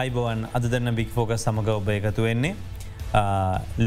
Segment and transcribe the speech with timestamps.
[0.00, 2.54] අයිබෝවන් අද දෙන්න බික් ෆෝක සමඟ ඔබ එකතු වෙන්නේ.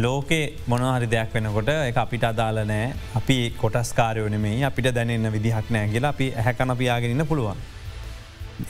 [0.03, 6.11] ලෝකේ මොනහරි දෙයක් වෙනකොට එක අපිට අදාල නෑ අපි කොටස්කාරයෝනෙමේ අපිට දැනන්න විදිහක් නෑ කියලා
[6.15, 7.57] අපි හැකන පියාගෙනන්න පුළුවන්.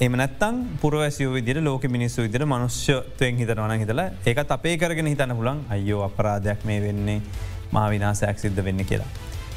[0.06, 5.59] එම නැත්තන් පුරවැසිය විදිර ලෝක මිනිස්සු විදිර මනුෂ්‍යතයෙන් හිතනවන හිතලා ඒකත් අපේ කරගෙන හිතන පුලන්
[5.76, 7.17] අයෝ අපරාධයක් මේ වෙන්නේ
[7.72, 9.12] මා විනාසයක් සිද්ධ වෙන්න කියලා.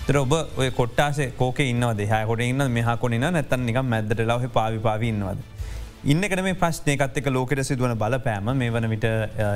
[0.08, 5.46] තර ඔබ ඔය කොට්ටාසේ කෝක ඉන්නවද හයකොට ඉන්න මෙහකොනින්න නැත්තන් නික මැද්දට ලව පාවි පාවින්නවද.
[6.08, 9.04] ඉන්නකට මේ ප්‍රශ්නයකත් එක ලෝකට සිදුවන බලපෑම මේ වන විට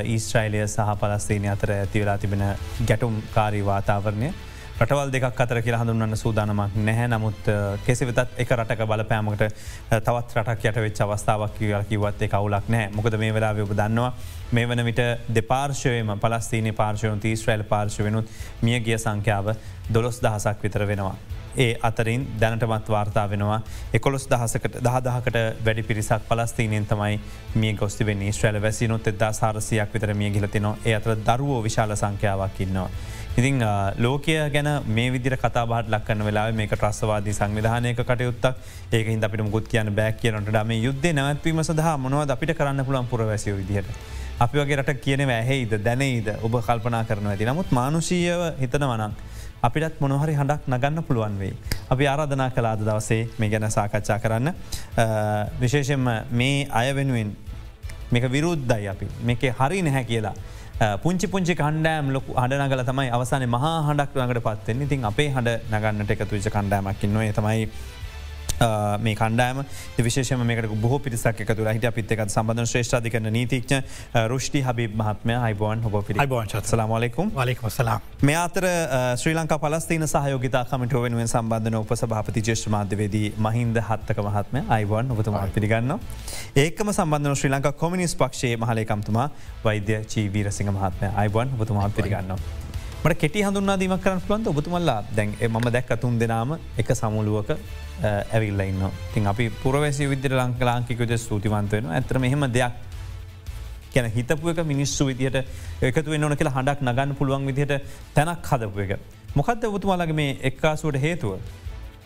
[0.04, 2.42] ඊස්ට්‍රයිලිය සහ පලස්තීනය අතර ඇතිවෙලා තිබෙන
[2.82, 4.28] ගැටුම් කාරී වාතාවරණය
[4.74, 7.50] රටවල් දෙක් අතර කියලා හඳුන්න්න සූදානමක් නැහැ නමුත්
[7.86, 9.48] කෙසිවෙතත් එක රටක බලපෑමකට
[9.88, 14.12] තවත් රටක් යට වෙච් අවස්ථාවක් කියල කිවත් එක අවුලක් නෑ මොකද මේ වෙලා ඔබ දන්නවා
[14.52, 19.54] මේ වන විට දෙපාර්ශවයම පලස්තිීන පාර්ශවයන් තීස්ට්‍රයිල් පාර්ශවෙනුත් මිය ගිය සංඛ්‍යාව
[19.88, 21.16] දොළොස් දහසක් විතර වෙනවා.
[21.56, 23.60] ඒ අතරින් දැනටමත් වාර්තා වෙනවා
[23.94, 27.20] එකොළොස් දහසකට දහදහකට වැඩි පිරිසක් පලස්තිීනෙන් තමයි
[27.54, 32.60] මේ ගොස්ති වෙන්නේ ශ්‍රල වැසිනුත් එදා සාරසියක් විතර මිය ගිලතිනවා ඒ අතර දරුවෝ විශාල සංඛ්‍යාවක්
[32.60, 32.88] ඉන්නවා.
[33.34, 33.60] ඉතිං
[33.98, 38.56] ලෝකය ගැන මේ විදිර කතාබාට ලක්කන්න වෙලා මේක ට්‍රස්වාදී සංවිධානයක කටයුත්තක්
[38.92, 43.06] ඒක හිද අපිට මුකුත් කියන බැක් කියනට ඩම යුද්ධ නැවත්වීම සඳහා මොනවද අපිට කරන්න පුළන්
[43.06, 43.88] පුරවැසිය විදිහට.
[44.38, 49.12] අපි වගේ රට කියන වැහෙයිද දැනෙයිද ඔබ කල්පනා කරන ඇති නමුත් මානුෂීයව හිතන වනක්.
[49.66, 51.54] අපිටත් මොනොහරි හඬක් නගන්න පුළුවන් වෙයි.
[51.94, 54.48] අපි ආරාධනා කලාද දවසේ මේ ගැන සාකච්ඡා කරන්න.
[55.60, 56.08] විශේෂෙන්ම
[56.40, 57.30] මේ අය වෙනුවෙන්
[58.12, 60.34] මේක විරුද්ධයි අපි මේක හරි නැහැ කියලා.
[61.02, 66.14] පුංචි පුංචි කණ්ඩෑම් ලොක හඩනගල තමයි අවසාන මහා හඬක් වඟට පත්වෙන්නේ ඉතින් අපේ හඬ නගන්නට
[66.14, 67.68] එකතු විච කණ්ඩෑමක්කින්න නොය තමයි
[69.06, 69.62] මේ කණ්ඩෑම
[70.08, 73.82] විශේෂම මේකට බොහ පිරිසක් එක තුර හිට පිත්තක සබඳ ශ්‍රේෂ්ාධිකන නීතික්න
[74.32, 75.34] රුෂ්ටි හබි මහත්මය.
[75.48, 76.14] අයිබෝන් හොබ පි
[76.72, 77.98] සලාමලෙකුම් වලෙක්මසලා
[78.30, 78.68] මේ අතර
[79.22, 85.98] ශ්‍රී ලංකා පලස්තින සහයෝගතා කමිට වෙනුවෙන් සම්බන්ධන උපසභාපති ජේෂ්මාධ්‍යවේදී මහින්ද හත්තක මහත්ම අයිබෝන් ඔබතුමා පිළිගන්න.
[86.64, 89.28] ඒකම සම්බන්ධන ශ්‍රී ලංකා කොමිනිස් පක්ෂයේ මහලේකම්තුමා
[89.64, 91.14] වෛද්‍ය චීවීරසිංහ මහත්මය.
[91.16, 92.61] අයිබෝන් ඔබතුමා පිළිගන්නවා.
[93.04, 97.50] මට කෙටි හඳුන්නා දීමක් කරන්න පුළන්ත ඔබතුමල්ලා දැන් ම දැක් අතුන් දෙනාම එක සමුළුවක
[98.02, 102.72] ඇවිල්ල ඉන්න තින් අපි පුරවැසි විද්‍ර ලංකලාංකිකද සූතිවන්තයන ඇතර මෙහෙම දෙයක්
[103.94, 105.36] ගැන හිතපුුවක මිනිස්සු විදියට
[105.82, 107.82] එකතු වෙන්නන කියලා හඬක් නගන්න පුළුවන් විදිහට
[108.14, 108.92] තැනක් හදපු එක.
[109.34, 111.38] මොකක්ද ඔබතුමාලගේ මේ එක්කාසුවට හේතුව.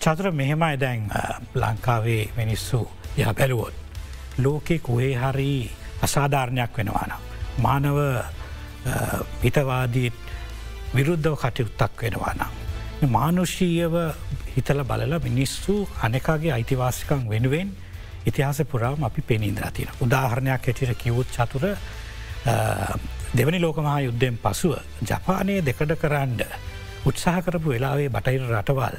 [0.01, 1.11] චතුර මෙහෙමයි දැන්
[1.55, 3.75] ලංකාවේ මිනිස්සු ය බැලුවොත්.
[4.39, 5.71] ලෝකෙ කුහේ හරි
[6.03, 7.13] අසාධාරණයක් වෙනවාන.
[7.59, 7.99] මානව
[9.45, 10.15] හිතවාදීත්
[10.97, 12.53] විරුද්ධව කටයුත්තක් වෙනවා නම්.
[13.05, 13.95] මානුෂීයව
[14.55, 17.69] හිතල බලල මිනිස්සු අනෙකාගේ අයිතිවාසිකං වෙනුවෙන්
[18.27, 19.89] ඉතිහාස පුරාම අපි පෙනීන්දර තින.
[20.01, 21.65] උදාහරණයක් ඇටිට කිවුත් චතුර
[23.35, 26.41] දෙවනි ලෝකමහා යුද්ධෙන් පසුව ජපානය දෙකඩ කරන්න
[27.05, 28.97] උත්සාහ කරපු වෙලාවේ බටයිර රටවල්.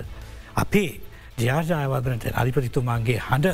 [0.56, 0.92] අපේ
[1.38, 3.48] ජ්‍යාජායවාදනට අධිපතිතුමාන්ගේ හඬ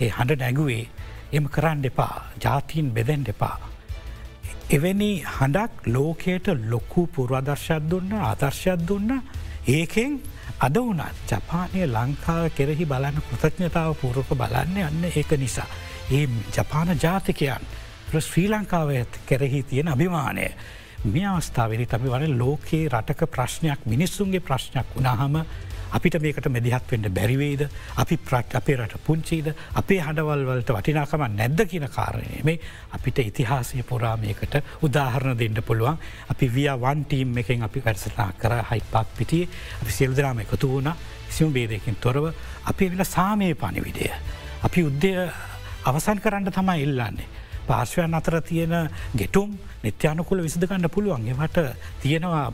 [0.00, 0.84] ඒ හඬ නැගුවේ
[1.32, 2.14] එම කරන්න එපා
[2.44, 3.56] ජාතීන් බෙදෙන් දෙපා.
[4.70, 9.20] එවැනි හඬක් ලෝකයට ලොකු පුරාදර්ශත් දුන්න ආදර්ශයක් දුන්න
[9.68, 10.20] ඒකෙන්
[10.58, 15.66] අද වනත් ජපානය ලංකාව කෙරෙහි බලන්න කෘතඥතාව පූරක බලන්න යන්න ඒක නිසා.
[16.10, 17.66] ඒ ජපාන ජාතිකයන්
[18.20, 18.88] ශ්‍රී ලංකාව
[19.26, 20.48] කෙරෙහි තියෙන අභිමානය.
[21.04, 25.44] මේ අවස්ථාවරි අපි වන ලෝකයේ රටක ප්‍රශ්නයක් මිනිස්සුන්ගේ ප්‍රශ්නයක් වුණහම
[25.94, 27.62] අපිට මේකට මෙදිහත් වෙන්න බැරිවේද
[27.96, 29.50] අපි ප්‍රට් අපේ රට පුංචීද?
[29.74, 32.58] අපේ හඬවල් වලට වටිනාකම නැද්ද කියන කාරණය මේ
[32.92, 35.98] අපිට ඉතිහාසය පුරාමයකට උදාහරණ දෙන්න පුළුවන්.
[36.28, 39.48] අපි විය වන්ටීම් එකෙන් අපි වැඩසනා කර හයිපක් පිටිය.
[39.82, 40.92] අපි සියල්දරාම එකතු වුණ.
[41.30, 42.32] සියුම් බේදයකින් තොරව
[42.64, 44.10] අපේ වෙන සාමය පණිවිඩය.
[44.62, 45.14] අපි උද්දය
[45.84, 47.43] අවසන් කරන්න තමයි ඉල්ලන්නේ.
[47.68, 48.74] පාර්ශවයන් අතර තියෙන
[49.20, 51.58] ගෙටුම් නිත්‍යානකුල විසිදගන්න පුළුවන් එවට
[52.02, 52.44] තියෙනවා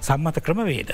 [0.00, 0.92] සම්මත ක්‍රමවේද.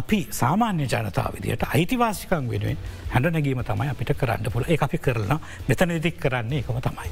[0.00, 2.78] අපි සාමාන්‍ය ජනතාව විදියට අයිතිවාසිකං වෙනුවෙන්
[3.14, 7.10] හැඩ නැගීම තමයි අපිට කරන්න පුළ ඒ අපි කරලා මෙතන ඉදික් කරන්නේ එකම තමයි.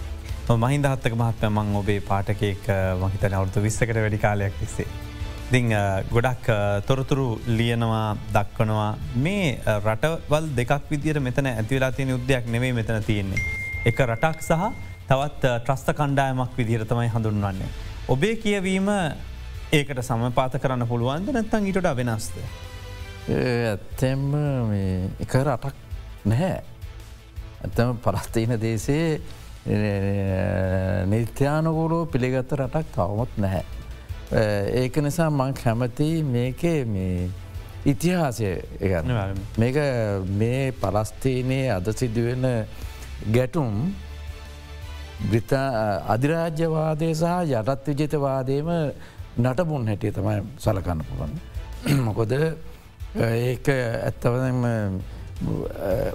[0.67, 2.71] මහින්දහත්තක මහත්ම මං ඔබේ පාටකෙක්
[3.03, 4.89] මහිතන අවුතු විස්සකට වැඩි කාලයක් තිස්සේ.
[5.53, 5.61] දි
[6.15, 6.47] ගොඩක්
[6.87, 7.27] තොරතුරු
[7.59, 8.89] ලියනවා දක්වනවා
[9.25, 13.43] මේ රටවල් දෙකක් විදිර මෙතන ඇතිවෙලා තියෙන යුද්ධයක් නෙවෙයි මෙතන තියෙන්නේ.
[13.91, 14.55] එක රටක් සහ
[15.09, 17.69] තවත් ට්‍රස්ත කණ්ඩායමක් විදිහරතමයි හඳුන්වන්නේ.
[18.09, 18.89] ඔබේ කියවීම
[19.73, 22.39] ඒකට සමපාත කරන්න පුළුවන්ද නැත්තන් ඊට වෙනස්ද.
[23.29, 24.23] ඇත්තෙම
[25.21, 25.77] එක රටක්
[26.25, 26.63] නැහැ.
[27.63, 29.21] ඇත්තම පරස්තිීන දේශයේ
[31.07, 33.65] නිත්‍යානගුරු පිළිගත්ත රටක් තවමත් නැහැ.
[34.83, 37.31] ඒක නිසා මං කැමති මේකේ මේ
[37.87, 38.51] ඉතිහාසය
[39.59, 39.77] මේක
[40.35, 42.67] මේ පලස්තීනයේ අද සිදුවෙන
[43.31, 43.95] ගැටුම්
[45.21, 48.69] බ්‍රිතා අධිරාජ්‍යවාදය සහ යටත් විජතවාදයම
[49.39, 51.33] නටබුන් හැටිය තමයි සලකන්න පුළන්.
[52.07, 52.33] මොකොද
[53.17, 54.63] ඒක ඇත්තවම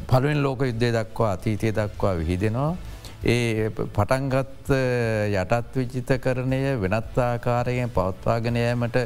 [0.08, 2.76] පළුවෙන් ලෝක යුද්ධය දක්වා අතීතය දක්වා විහිදෙනවා.
[3.24, 8.98] ඒ පටන්ගත් යටත් විචිත කරණය වෙනත් ආකාරයෙන් පවත්වාගෙනයෑමට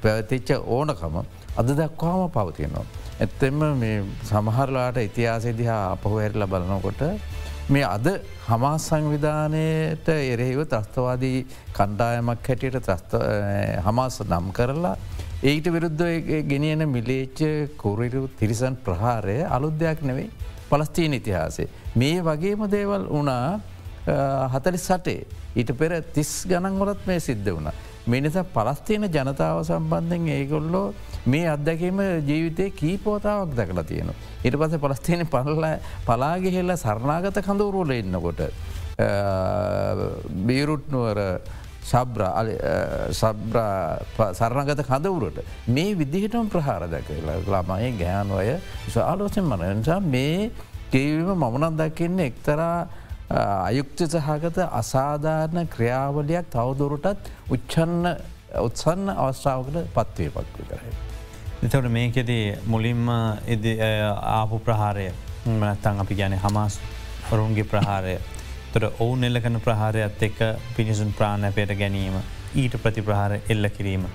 [0.00, 1.20] පැවතිච්ච ඕනකම
[1.56, 2.86] අද දක්වාම පවතිනවා.
[3.18, 7.02] ඇත්තෙම මේ සමහරලාට ඉතිහාසදිහා අපහුහැරල බලනකොට
[7.70, 8.06] මේ අද
[8.48, 11.38] හමස් සංවිධානයට එරෙහිව ත්‍රස්තවාදී
[11.76, 12.88] කණ්ඩායමක් හැටියට
[13.86, 14.96] හමස් නම් කරලා
[15.42, 16.02] ඒට විරුද්ධ
[16.50, 17.42] ගෙනියන මිලේච්ච
[17.82, 20.30] කුරරු තිරිසන් ප්‍රහාරය අලුද්‍යයක් නෙවෙයි
[20.70, 21.68] පලස්තීන ඉතිහාසේ.
[21.94, 23.60] මේ වගේම දේවල් වනා
[24.54, 25.22] හතලි සටේ
[25.54, 27.70] ඊට පෙර තිස් ගණන්ගොලත් මේ සිද්ධ වුණ.
[28.12, 30.86] මිනිසා පලස්තියන ජනතාව සම්බන්ධෙන් ඒගොල්ලෝ
[31.26, 34.10] මේ අත්දැකීම ජීවිතය කීපෝතාවක් දැකලා තියෙන.
[34.44, 35.64] ඉට පස පලස්තියන පල්ල
[36.08, 38.40] පලාගෙහෙල්ල සරණාගත කඳවරුවල ඉන්නකොට.
[40.48, 41.18] බීරුට්නුවර
[41.90, 42.22] සබ්‍ර
[44.32, 48.56] සරණගත කදවුරට මේ විදිහටම ප්‍රහාර දැක ළමයි ගෑනුවය
[49.04, 50.50] ආලෝසෙන් මන නිසා මේ
[50.92, 52.86] කේවීම මමනත් දකින්න එක්තරා
[53.30, 58.08] අයුක්ත සහගත අසාධාරණ ක්‍රියාවලයක් තවදුරටත් උච්චන්න
[58.58, 60.94] උත්සන්න අවස්ථාවකට පත්වය පත්ව කරයි.
[61.62, 65.06] එතවට මේකෙදී මුලින්ම ආපු ප්‍රහාරය
[65.46, 66.80] මනත්තන් අපි ගැන හමස්
[67.30, 68.16] ඔරුන්ගේ ප්‍රහාරය
[68.72, 70.42] තොට ඔවුන් එල්ලකන ප්‍රහාරයත් එක්ක
[70.74, 72.18] පිණිසුන් ප්‍රාණපයට ගැනීම
[72.54, 74.10] ඊට ප්‍රති ප්‍රහාර එල්ල කිරීම.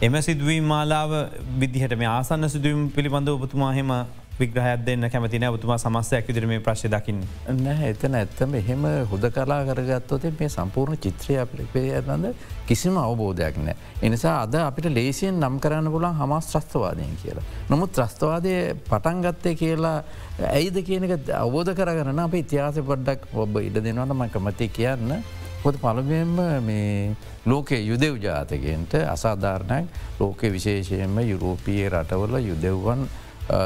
[0.00, 1.12] එම සිදුවීම් මාලාව
[1.58, 3.90] විදිහට මේ ආසන්න සිදුවම් පිළිබඳ ඔබතුමාහෙම
[4.40, 7.20] විග්‍රහයක් දෙන්න කැමති නෑවතුමා සමස්සයක් විදිර මේ ප්‍රශ් දකින්න.
[7.58, 12.30] නෑ එතන ඇත්තම එහෙම හුද කලා කරගත්තොත මේ සම්පූර්ණ චිත්‍රය අපිපේයනද
[12.66, 13.76] කිසිම අවබෝධයක් නෑ.
[14.02, 17.44] එනිසා අද අපිට ලේසියෙන් නම් කරන්න පුලන් හමස් ත්‍රස්තවාදයෙන් කියලා.
[17.70, 18.54] නමුත් ත්‍රස්තවාදය
[18.88, 19.98] පටන්ගත්තය කියලා
[20.54, 25.20] ඇයිද කියනක අවබෝධ කරගන්න අප ඉතිහාස පොඩ්ඩක් ඔබ ඉඩ දෙනවනම කමති කියන්න.
[25.62, 27.16] හොද පළමෙන්ම මේ
[27.46, 29.86] ලෝකයේ යුදෙව් ජාතකෙන්ට අසාධාරණයක්
[30.20, 33.02] ලෝකෙ විශේෂයෙන්ම යුරෝපයේ රටවල යුදෙව්වන්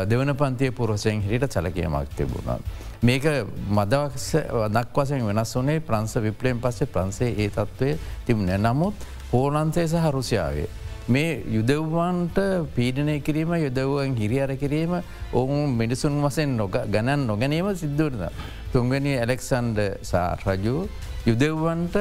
[0.08, 2.58] දෙවන පන්තිය පුරසයෙන් හිට සැලකීමක් තිබුණා.
[3.02, 3.24] මේක
[3.70, 4.30] මදවක්ෂ
[4.70, 8.94] දක් වසයෙන් වෙනස් වනේ ප්‍රංස විප්ලයෙන් පස්සේ ප්‍රන්සේ ඒ තත්ත්වය තිබුණ නමුත්
[9.30, 10.68] පෝලන්තේ සහ රුසියාවේ.
[11.06, 12.38] මේ යුදව්වන්ට
[12.74, 14.94] පීඩනය කිරීම යුදවුවන් හිරියර කිරීම
[15.32, 18.30] ඔවුන් මිනිසුන් වසෙන් නොග ගණන් නොගැනීම සිද්ධරද.
[18.72, 20.88] තුන්ගනි ඇලෙක්සන්ඩ සා රජු
[21.26, 21.96] යුදෙව්වන්ට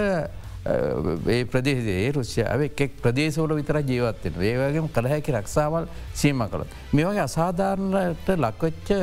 [0.65, 6.69] ඒ ප්‍රදේශයේ රුසියාව එකෙක් ප්‍රදේශවල විතර ජීවත්වෙන ඒවගේම කළහැකි රක්ෂාවල් සීම කළොත්.
[6.93, 8.93] මේ වගේ අසාධාරණට ලක්වෙච්ච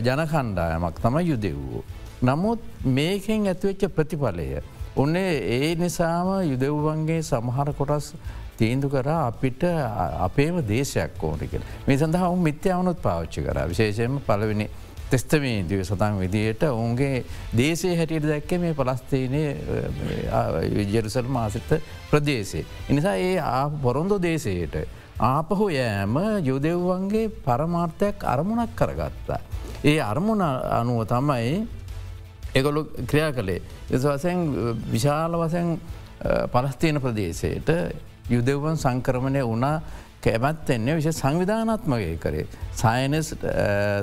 [0.00, 1.82] ජනකණ්ඩායමක් තම යුදෙව්වූ.
[2.22, 4.62] නමුත් මේකෙන් ඇතිවෙච්ච ප්‍රතිඵලය.
[4.96, 8.14] උන්නේ ඒ නිසාම යුදෙව්වන්ගේ සමහර කොටස්
[8.58, 9.64] තීන්දු කර අපිට
[10.20, 14.66] අපේම දේශයක් ඕනකෙන මේ සඳහා උන් මිත්‍යාවනුත් පාච්චි කර විශේෂයෙන්ම පලවෙනි
[15.12, 19.42] තෙස්තමේදිව සතන් විදියට ඔවුන්ගේ දේශය හැටියට දැක්ක මේ පලස්තිීනය
[20.88, 21.70] ජෙරුසල් මාසිත
[22.10, 22.64] ප්‍රදේශේ.
[22.88, 23.36] එනිසා ඒ
[23.82, 24.76] පොරොන්දු දේශයට
[25.20, 29.40] ආපහු යෑම යුදෙව්වන්ගේ පරමාර්ථයක් අරමුණක් කරගත්තා.
[29.84, 31.66] ඒ අරමුණ අනුව තමයි
[32.54, 33.60] එකොළු ක්‍රියා කළේ.
[33.90, 34.40] එස වසැන්
[34.90, 35.78] විශාල වසැන්
[36.48, 37.68] පලස්තියන ප්‍රදේශයට
[38.30, 39.76] යුදෙව්වන් සංක්‍රමණය වනා
[40.22, 42.46] කැමැත්තෙන්නේ විශ සංවිධානත්මගය කරේ.
[42.74, 43.34] සයිනස්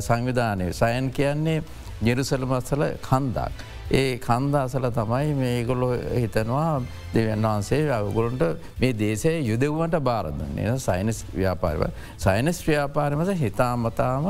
[0.02, 1.64] සංවිධානය සයන් කියන්නේ
[2.02, 3.52] ජෙරුසලමස්සල කන්දක්.
[3.92, 6.82] ඒ කන්දාසල තමයි මේගොල්ලො හිතනවා
[7.14, 8.44] දෙවන් වහන්සේ අවගොලන්ට
[8.82, 11.84] මේ දේශය යුදව්වට බාරදන්නේ සයිනස් ව්‍යාපාරව.
[12.18, 14.30] සයිනස් ව්‍යාපාරමස හිතාමතාම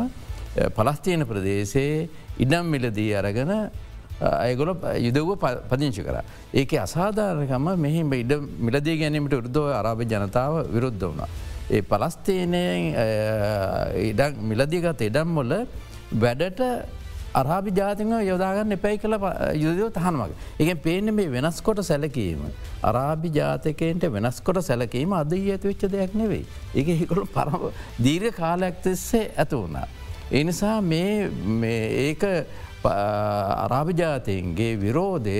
[0.75, 2.09] පලස්තියන ප්‍රදේශයේ
[2.39, 3.51] ඉඩම් මිලදී අරගෙන
[4.21, 5.35] අයගොල යුදව
[5.67, 6.23] පදිංචි කර.
[6.53, 11.29] ඒක අසාධාරකම මෙහිම ඉඩ මිලදී ගැනීමට උරුද්ධව අරාභ ජනතාව විරුද්ධ වුණා.
[11.69, 12.81] ඒ පලස්තේනයෙන්
[14.09, 15.51] ඉඩක් මිලදිගත ඉඩම්මොල
[16.23, 16.61] වැඩට
[17.39, 19.15] අරාභි ජාතික යොදාගන්න එපැයි කළ
[19.63, 20.31] යුදව තහනමක්.
[20.59, 22.41] එක පේන මේ වෙනස්කොට සැලකීම.
[22.89, 26.45] අරාභි ජාතකයන්ට වෙනස්කොට සැලකීම අද ඇති වෙච්ච දෙයක් නෙවෙයි.
[26.75, 27.69] එක හිකොළු පරම
[28.05, 29.87] දීර්ඝ කාලයක් තිස්සේ ඇත වුණා.
[30.31, 32.23] එනිසා මේ ඒක
[33.65, 35.39] අරාභිජාතයන්ගේ විරෝධය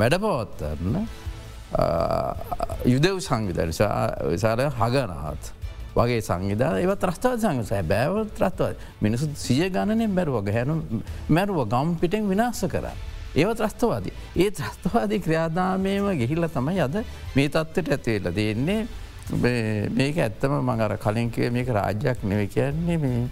[0.00, 0.96] මැඩපවත්තරන්න
[2.84, 3.60] යුදෙව් සංවිධ
[4.28, 5.52] විසාරය හගනාත්
[5.94, 10.80] වගේ සංවිධා ඒව ත්‍රස්ථාව සංසය බෑව ත්‍රත්ව මිනිසු සිය ගණනෙන් බැරුව හැනු
[11.28, 12.86] මැරුව ගම් පිටෙන් විනාස කර.
[13.34, 14.14] ඒව ත්‍රස්තවාදී.
[14.36, 17.00] ඒ ත්‍රස්තවාදී ක්‍රියාදාමයම ගෙහිල්ල තමයි අද
[17.36, 18.86] මේ තත්වට ඇතිවෙල දෙන්නේ
[19.90, 23.28] මේක ඇත්තම මඟර කලින්කේ මේක රාජ්‍යයක් නෙව කියන්නේ මේ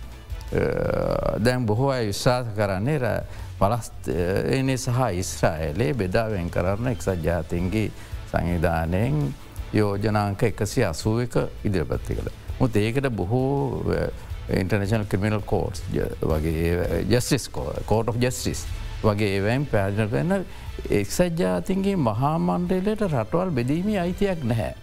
[1.38, 3.14] දැන් බොහෝ අය විශ්වාස කරන්නේ
[3.58, 7.90] පලස්නේ සහ ඉස්්‍රායලේ බෙදාවෙන් කරන්න එක්සත් ජාතින්ගේ
[8.32, 9.22] සංවිධානයෙන්
[9.74, 12.30] යෝජනාංක එකසි අසුව එක ඉදිරිපත්ති කළ.
[12.60, 13.82] මුත් ඒකට බොහෝ
[14.50, 15.82] ඉන්ටර්නශනල් ක්‍රමිනල් කෝට්
[16.22, 18.66] වගේ ජස්ටිස් කෝට of ජස්ටිස්
[19.02, 20.44] වගේ ඒවැම් පැජන කරන්න
[21.00, 24.74] එක්සත් ජාතින්ගේ මහාමණ්ඩලට රටවල් බෙදීමේ අයිතියක් නැහැ.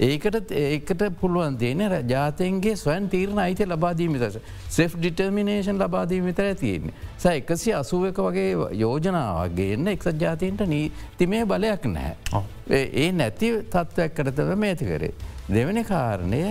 [0.00, 7.72] ඒකට ඒකට පුළුවන් දේන ජාතයන්ගේ ස්වයන් තීරණ අයිති ලබාදීමිතස සෙෆ් ඩිටර්මිනේෂන් ලබාදීමිතර තියෙන්නේ ස එකසි
[7.72, 12.42] අසුවක වගේ යෝජනාවගේන්න එක්සත් ජාතීන්ට නීතිමේ බලයක් නැහැ.
[12.70, 15.14] ඒ නැති තත්ත්වයක් කරතව මේති කරේ.
[15.48, 16.42] දෙවැනි කාරණය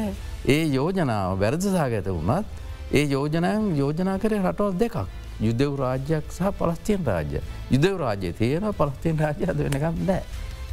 [0.47, 2.47] ඒ යෝජනාව වැරදසාගත වුණත්
[2.91, 4.97] ඒ යෝජනයන් යෝජනා කරේ රටවල් දෙකක්.
[5.41, 7.39] යුදෙව් රාජ්‍යයක් සහ පලස්තිීන් රාජ්‍ය.
[7.71, 10.23] යුදෙව් රාජ්‍ය තියෙන පලස්තිීන් රාජ්‍ය අද වෙනකම් නෑ.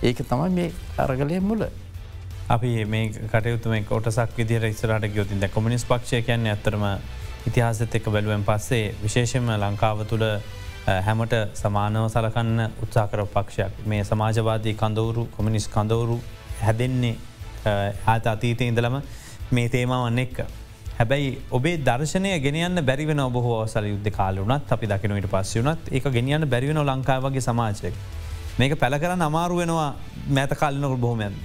[0.03, 1.65] ඒක තමයි මේ අරගලය මුල.
[2.51, 6.85] අපි මේ කටයුතුම කොටසක් විදිර ඉස්රට ගයොතින් ද කොමිනිස් පක්ෂය කියන්න ඇතරම
[7.47, 10.25] ඉතිහාසත් එක්ක බැලුවෙන් පස්සේ විශේෂම ලංකාව තුළ
[11.01, 16.17] හැමට සමානව සලකන්න උත්සාකර පක්ෂයක් මේ සමාජවාදී කඳවුරු කොමිනිස් කඳවුරු
[16.63, 17.15] හැදෙන්නේ
[18.07, 18.99] ආත අතීතය ඉඳලම
[19.51, 20.43] මේ තේමාවන්න එක්ක.
[20.99, 26.49] හැබැයි ඔබේ දර්ශනය ගෙනයන්න බැරිවෙන ඔබහෝ සල යුද්ධ කාලුනත් අපි දකිනට පස්ස වනත් ඒ ගෙනියන්න
[26.49, 27.95] බැරිවෙන ලංකාවගේ සමාජයක්.
[28.59, 29.89] මේක පැල කරන්න අමාරු වෙනවා
[30.29, 31.41] මෑත කාලනකට බොහොමයන්.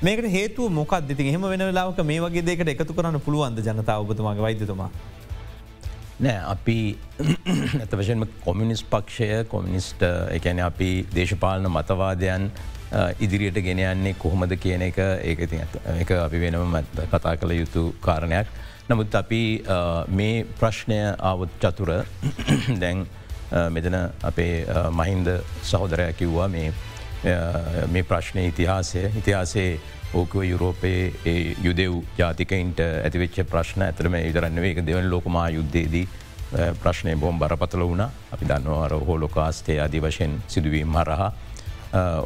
[0.00, 4.44] මේකට හේතු මොකක් දෙති හෙම වෙන ලාවක මේ වගේ දෙකට එකතු කරන්න පුළුවන්ද ජනතාව ඔබතුමාගේ
[4.44, 4.90] වෛදතුමා.
[6.20, 6.76] නෑ අපි
[7.82, 10.02] ඇත වශයෙන්ම කොමිනිස් පක්ෂය කොමිනිස්ට
[10.36, 12.46] එකැන අපි දේශපාලන මතවාදයන්
[13.18, 15.42] ඉදිරියට ගෙන යන්නේ කොහොමද කියන එක ඒක
[15.98, 16.78] එක අපි වෙනම
[17.10, 18.46] කතා කළ යුතු කාරණයක්.
[18.88, 19.42] නමුත් අපි
[20.08, 21.90] මේ ප්‍රශ්නය ආවත් චතුර
[22.84, 23.06] දැන්
[23.70, 24.62] මෙතන අපේ
[24.92, 26.70] මහින්ද සහෝදරය කිව්වා මේ
[27.24, 29.10] මේ ප්‍රශ්නය ඉතිහාසය.
[29.16, 29.80] ඉතිහාසේ
[30.14, 36.06] ඕකව යුරෝපයේ යුදෙව් ජාතිකයින්ට ඇතිවෙච්ච ප්‍රශ්න ඇතරම ඉදරන්නවේ එක දෙවන ලෝකමා යුද්ධේදී
[36.80, 38.04] ප්‍රශ්නය බොම් බරපතල වුණ.
[38.32, 41.32] අපි දන්නවර හෝලොකාස්ටේ අධි වශයෙන් සිදුවීම් හරහා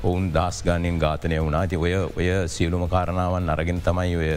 [0.03, 1.67] ඔවුන් දස් ගානයෙන් ඝාතනය වුණා.
[1.67, 4.31] ති ඔය ඔය සියලුම කාරණාවන් අරගෙන තමයි ඔය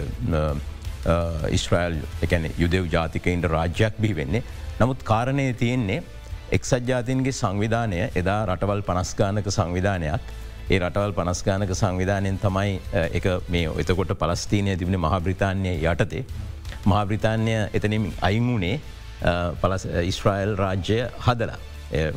[1.52, 4.44] ඉස්්‍රයිල් එකැන යුදෙව් ජාතිකයින්ට රාජ්‍යයක් බිහි වෙන්නේ.
[4.80, 6.04] නමුත් කාරණය තියෙන්නේ
[6.52, 10.34] එක්සත් ජාතින්ගේ සංවිධානය එදා රටවල් පනස්ගානක සංවිධානයක්
[10.70, 12.72] ඒ රටවල් පනස්ගානක සංවිධානයෙන් තමයි
[13.18, 16.24] එක මේ එතකොට පලස්තීනය තිබුණ මහාබ්‍රතාන්ය යටතේ.
[16.86, 18.80] මහාබ්‍රතාන්ය එතනින් අයිමුණේ
[19.62, 21.60] පලස් ඉස්්‍රයිල් රාජ්‍ය හදලා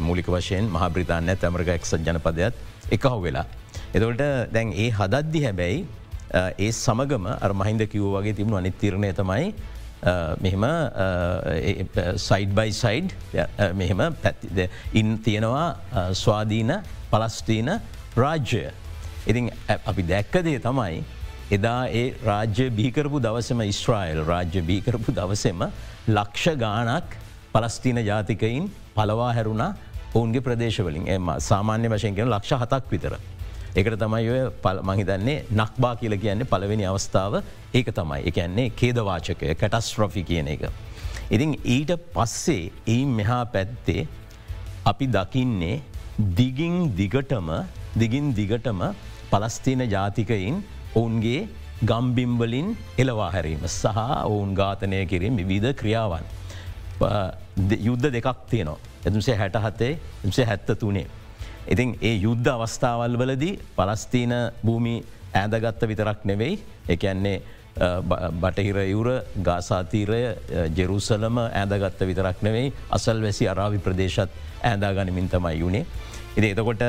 [0.07, 2.55] මූලික වශයෙන් මහාබ්‍රතාන්‍ය ඇමරික එක්සත් ජනපදයක්
[2.97, 3.47] එකහු වෙලා.
[3.95, 4.23] එතකොට
[4.55, 5.81] දැන් ඒ හදද්දි හැබැයි
[6.59, 9.53] ඒ සමගම අර මහින්ද කිව් වගේ තිබුණු අනිත්තිරණය තමයි
[10.41, 10.65] මෙහෙම
[12.29, 13.15] සයිඩ් බයි සයිඩ්
[13.75, 14.59] මෙහෙම පැත්තිද
[14.95, 15.69] ඉන් තියෙනවා
[16.15, 16.75] ස්වාධීන
[17.11, 17.71] පලස්ටීන
[18.19, 18.67] රාජ්‍යය.
[19.27, 19.51] ඉතින්
[19.87, 21.05] අපි දැක්කදේ තමයි
[21.51, 25.63] එදා ඒ රාජ්‍ය බීකරපු දවසම ඉස්ට්‍රයිල් රාජ්‍ය බීකරපු දවසෙම
[26.11, 27.17] ලක්ෂ ගානක්
[27.53, 29.65] පලස්තිීන ජාතිකයින් පලවා හැරුණ
[30.15, 33.15] ඔවුන්ගේ ප්‍රදේශවලින් එම සාමාන්‍ය වශයෙන් කියෙන ලක්ෂ හතක් විතර.
[33.75, 37.41] එකට තමයි ඔය පල් මහිතන්නේ නක්බා කියල කියන්නේ පලවෙනි අවස්ථාව
[37.75, 40.63] ඒක තමයි එකන්නේ කේදවාචකය කැටස්ට්‍රොෆි කියන එක.
[41.31, 44.09] ඉතින් ඊට පස්සේ ඒ මෙහා පැත්තේ
[44.85, 45.83] අපි දකින්නේ
[46.37, 47.51] දිගින් දිගටම
[47.99, 48.81] දිගින් දිගටම
[49.31, 50.57] පලස්තිීන ජාතිකයින්
[50.95, 51.41] ඔවුන්ගේ
[51.83, 56.25] ගම්බිම්වලින් එලවා හැරීම සහ ඔවුන් ඝාතනය කිරීම විධ ක්‍රියාවන්.
[57.81, 58.79] යුද්ධ දෙකක් තියනවා.
[59.05, 59.93] එතුසේ හැට හතේ
[60.25, 61.07] එසේ හැත්ත තුනේ.
[61.67, 64.97] ඉතින් ඒ යුද්ධ අවස්ථාවල් වලදී පලස්තීන භූමි
[65.35, 67.39] ඇදගත්ත විතරක් නෙවෙයි එකන්නේ
[68.35, 70.23] බටහිර යුර ගාසාතීරය
[70.75, 74.31] ජෙරුසලම ඇදගත්ත විතරක් නෙවෙයි අසල් වැසි අරාවි ප්‍රදේශත්
[74.63, 75.87] ඇදාගනිමින් තමයි යුනේ.
[76.37, 76.83] ඉති එතකොට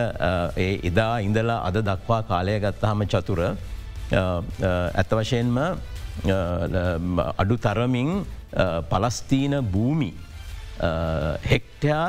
[0.57, 5.57] ඒ එදා ඉඳලා අද දක්වා කාලය ගත්තහම චතුර ඇත්ත වශයෙන්ම
[7.37, 8.11] අඩු තරමින්
[8.91, 10.11] පලස්තීන භූමි
[11.45, 12.07] හෙක්ටයා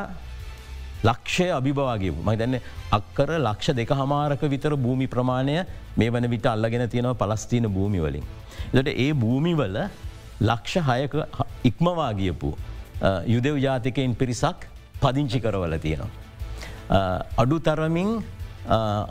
[1.02, 2.56] ලක්ෂය අභිභවාගේ මහිතන්න
[2.92, 5.56] අක්කර ලක්ෂ දෙක හමාරක විතර භූමි ප්‍රමාණය
[5.96, 8.24] මේ වන විට අල්ලගෙන තියෙනව පලස්තිීන භූමිවලින්.
[8.74, 9.76] දට ඒ භූමිවල
[10.42, 11.14] ලක්ෂ හයක
[11.64, 12.50] ඉක්මවාගියපු
[13.26, 14.66] යුදෙව් ජාතිකයින් පිරිසක්
[15.02, 16.10] පදිංචි කරවල තියෙනවා.
[17.42, 18.10] අඩු තරමින්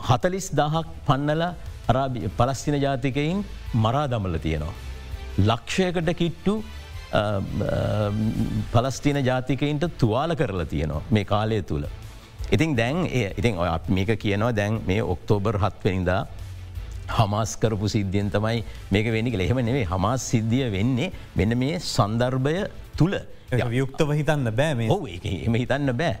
[0.08, 1.42] හතලිස් දහක් පන්නල
[2.38, 3.44] පලස්තින ජාතිකයින්
[3.84, 4.74] මරා දමල තියෙනවා.
[5.48, 6.54] ලක්ෂයකට කිට්ටු
[8.72, 11.86] පලස්තින ජාතිකයින්ට තුවාල කරලා තියෙනවා මේ කාලය තුළ.
[12.54, 13.06] ඉතින් දැන්
[13.40, 16.22] ඉතින් ඔය මේක කියනවා දැන් මේ ඔක්තෝබර් හත්වනිදා
[17.18, 18.62] හමස් කරපු සිද්ධියෙන් තමයි
[18.94, 22.68] මේක වෙනි එහෙම නෙවේ හමස් සිද්ධිය වෙන්නේ මෙන්න මේ සන්දර්භය
[22.98, 23.16] තුළ
[23.80, 24.98] යුක්තව හිතන්න බෑ මේ ඔ
[25.46, 26.14] එම හිතන්න බෑ.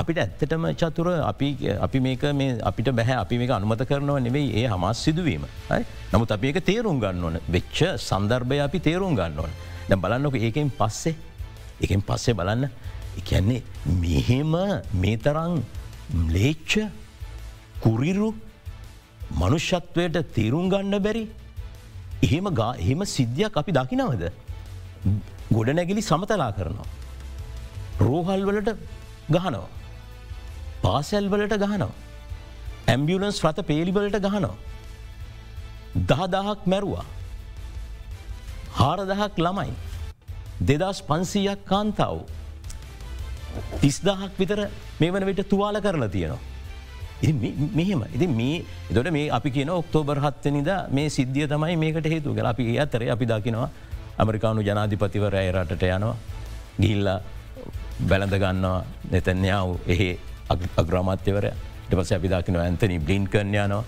[0.00, 1.48] අපිට ඇත්තටම චතුර අපි
[1.86, 5.44] අපි මේක මේ අපිට බැහැ අපි මේක අනුමත කරනව නෙවෙයි ඒ හමස් සිදුවීම.
[6.12, 9.52] නමුත් අපි ඒක තේරුම් ගන්න ඕන වෙච්ච සන්දර්භය අපි තේරුම් ගන්න ඕන.
[9.88, 11.14] දැ බලන්නක ඒකෙන් පස්සේ
[11.84, 12.68] එකෙන් පස්සේ බලන්න
[13.20, 13.62] එකන්නේ
[14.02, 14.54] මෙහෙම
[15.02, 15.54] මේ තරං
[16.36, 16.72] ලේච්ච
[17.84, 18.28] කුරිරු
[19.40, 21.24] මනුෂ්‍යත්වයට තේරුම් ගන්න බැරි
[22.26, 24.24] එහෙම ගා එහෙම සිද්ධියක් අපි දකිනවද.
[25.56, 26.86] ගොඩ නැගිලි සමතලා කරනවා.
[28.04, 28.70] රෝහල් වලට
[29.34, 29.66] ගහනවා.
[30.86, 31.92] පාසැල් වලට ගහනවා.
[32.88, 34.56] ඇම්බියලන්ස් රත පේලිවලට ගහනවා.
[36.10, 37.06] දහදාහක් මැරුවා.
[38.80, 39.72] හාරදහක් ළමයි.
[40.62, 42.18] දෙදස් පන්සීයක් කාන්තාව.
[43.80, 44.60] තිස්දාහක් විතර
[45.00, 46.44] මේ වන විට තුවාල කරලා තියෙනවා.
[47.74, 52.46] මෙහෙම ඉති මේ දොට මේ අපි කියන ඔක්තෝබර් හත්තනිද මේ සිද්ධිය තමයි මේකට හේතු ගල
[52.46, 53.68] අපි අතර අපි දකිනවා
[54.18, 56.16] ඇමරිකානු ජනාධිපතිවරය රටට යනවා
[56.78, 57.08] ගිල්ල
[58.02, 60.10] බැලඳ ගන්නවා නැතැන්යාව එහෙ
[60.54, 61.52] අග්‍රාමාත්‍යවරය.
[61.88, 63.84] ටපස අපි දකින ඇන්තනි බ්ලින් කරන යනවා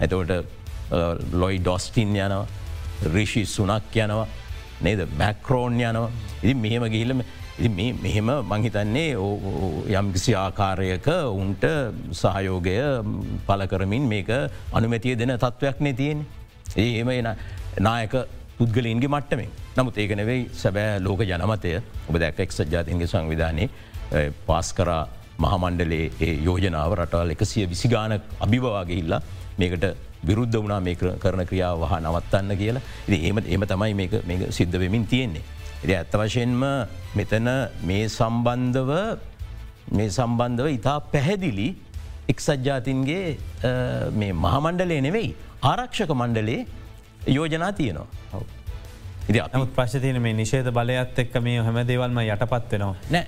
[0.00, 0.32] ඇතවට
[1.32, 2.46] ලොයි ඩොස්ටින් යනවා.
[3.14, 4.26] රිෂි සුනක් යනවා.
[4.80, 5.00] නේද?
[5.18, 6.10] මැක්‍රෝන් යනවා.
[6.42, 7.22] ඉති මෙහෙම ගිහිල්ලම
[8.02, 9.08] මෙහෙම මංහිතන්නේ
[9.98, 11.06] යම්කිසි ආකාරයක
[11.40, 11.64] උන්ට
[12.20, 12.76] සහයෝගය
[13.46, 14.30] පල කරමින් මේක
[14.72, 16.26] අනුමැතිය දෙන තත්ත්වයක් නේ තියෙන්
[16.76, 17.28] ඒම එන
[17.80, 18.14] නායක
[18.58, 21.80] පුද්ගලීන්ගේ මට්ටමේ නමුත් ඒක නෙවෙයි සැබෑ ලෝක ජනමතය.
[22.08, 23.68] ඔබ දැක් එක් සජාතින්ගේ සංවිධානය
[24.46, 25.04] පාස් කරා
[25.38, 29.20] මහමණ්ඩලේ ඒ යෝජනාව රටවල් එකසිය විසිගාන අභිභවාගේ ඉල්ලා
[29.58, 29.84] මේකට
[30.28, 32.82] විරුද්ධ වනා මේ කරන ක්‍රියාව වහ නවත්තන්න කියලා
[33.20, 35.44] ඒම එම තමයි මේ සිද්ධ වෙමින් තියෙන්නේ.
[35.84, 36.62] එ ඇත්ත වශයෙන්ම
[37.18, 37.48] මෙතන
[37.82, 38.90] මේ සම්බන්ධව
[39.92, 41.68] මේ සම්බන්ධව ඉතා පැහැදිලි
[42.28, 43.26] එක්සජ්ජාතින්ගේ
[44.12, 45.30] මේ මහමණ්ඩලේ නෙවෙයි
[45.62, 46.60] ආරක්ෂක මණ්ඩලේ
[47.28, 48.06] යෝජනා තියනවා.
[49.28, 52.94] නමුත් ප්‍රශ්තියන මේ නිශේද බලයත් එක්ක මේ හැම දේවල්ම යටපත් වෙනවා.
[53.10, 53.26] නෑ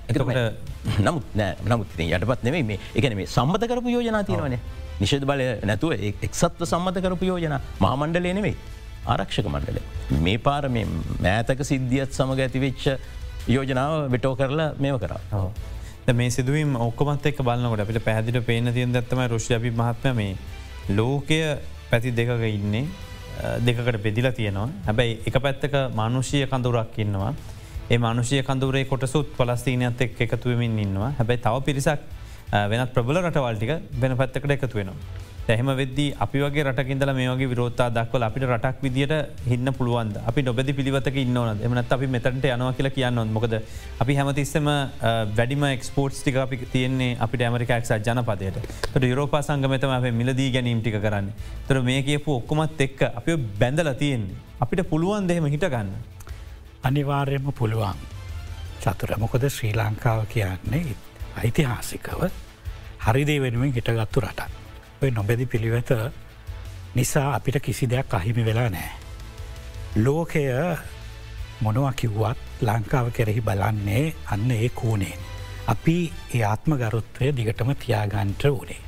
[1.07, 4.59] නමුත් නෑ නමුත් යටපත් නෙවේ මේ එකන මේ සම්බත කරපු යෝජනා තියෙනවනේ.
[4.99, 5.93] නිශේද බලය නැතුව
[6.27, 7.55] එක්සත්ව සම්මත කරපු යෝජන.
[7.79, 8.57] මහමණ්ඩලේ නෙවෙයි
[9.07, 9.79] ආරක්ෂක මණ්ඩල.
[10.25, 10.85] මේ පාර මේ
[11.21, 12.83] මෑතක සිද්ධියත් සමඟ ඇතිවෙච්ච
[13.55, 15.47] යෝජනාව වෙටෝ කරලා මේව කරා.
[16.13, 20.35] මේ සිදුවීම ඔක්කොමත් එක් බලන්නකොට අපිට පැදිට පේන තියන් දත්තම රුෂ්‍යපි මහත්ම මේ
[20.89, 21.41] ලෝකය
[21.89, 22.85] පැති දෙකක ඉන්නේ
[23.65, 24.69] දෙකට පෙදිල තියෙනවා.
[24.87, 27.33] හැබැයි එක පැත්තක මනුෂය කඳුරක් ඉන්නවා.
[27.91, 31.13] ඒ මනුෂය කඳුරේ කොටසුත් පලස්තිීනයත් එක් එකතුවමින් ඉන්නවා.
[31.19, 31.99] හැබැයි තව පිරිසක්
[32.71, 34.79] වෙනත් ප්‍රබල රටවල්ටික වෙන පැත්තකට එකතු
[35.47, 35.53] වෙනවා.
[35.53, 39.13] ඇහෙම වෙද්දී අපි වගේ රටකින්දල මේ වගේ විරෝත්තා දක්වල අපිට රටක් විදිට
[39.47, 40.17] හින්න පුළුවන්ද?
[40.25, 43.53] අපි නොබැදි පිළිවතක ඉන්නවන එමනත් අපි මෙතට යනවා කියලා කියන්න මොකද
[43.99, 44.67] අපි හැමතිස්සම
[45.37, 48.57] වැඩිම එක්ස්පෝට්ස් ටික අපි තියෙන්නේ අපිට ඇමරිකක්ෂ ජනපදයට.
[48.93, 51.31] ට යුරෝපා සංගමතම අප මිලදී ගැනීම් ටික කරන්න.
[51.67, 54.35] තර මේ කියපු ඔක්කොමත් එක්ක අපි බැඳල තියෙන්නේ.
[54.59, 55.93] අපිට පුළුවන් දෙහෙම හිටගන්න.
[56.83, 57.97] අනිවාර්යම පුළුවන්.
[58.81, 60.95] චතුර මොකොද ශ්‍රී ලංකාව කියන්නේ?
[61.43, 62.29] ඓතිහාසිකව
[63.05, 64.64] හරිදේ වෙනුවෙන් හිටගත්තු රටක්.
[65.01, 65.89] ඔය නොබැදි පිළිවෙත
[66.95, 68.91] නිසා අපිට කිසි දෙයක් අහිමි වෙලා නෑ.
[69.95, 70.43] ලෝකය
[71.61, 75.17] මොනවා කිව්වත් ලංකාව කෙරෙහි බලන්නේ අන්න ඒ කූනේ.
[75.67, 75.97] අපි
[76.35, 78.81] ඒ ආත්ම ගරුත්වය දිගටම තියාගන්ට්‍ර වනේ.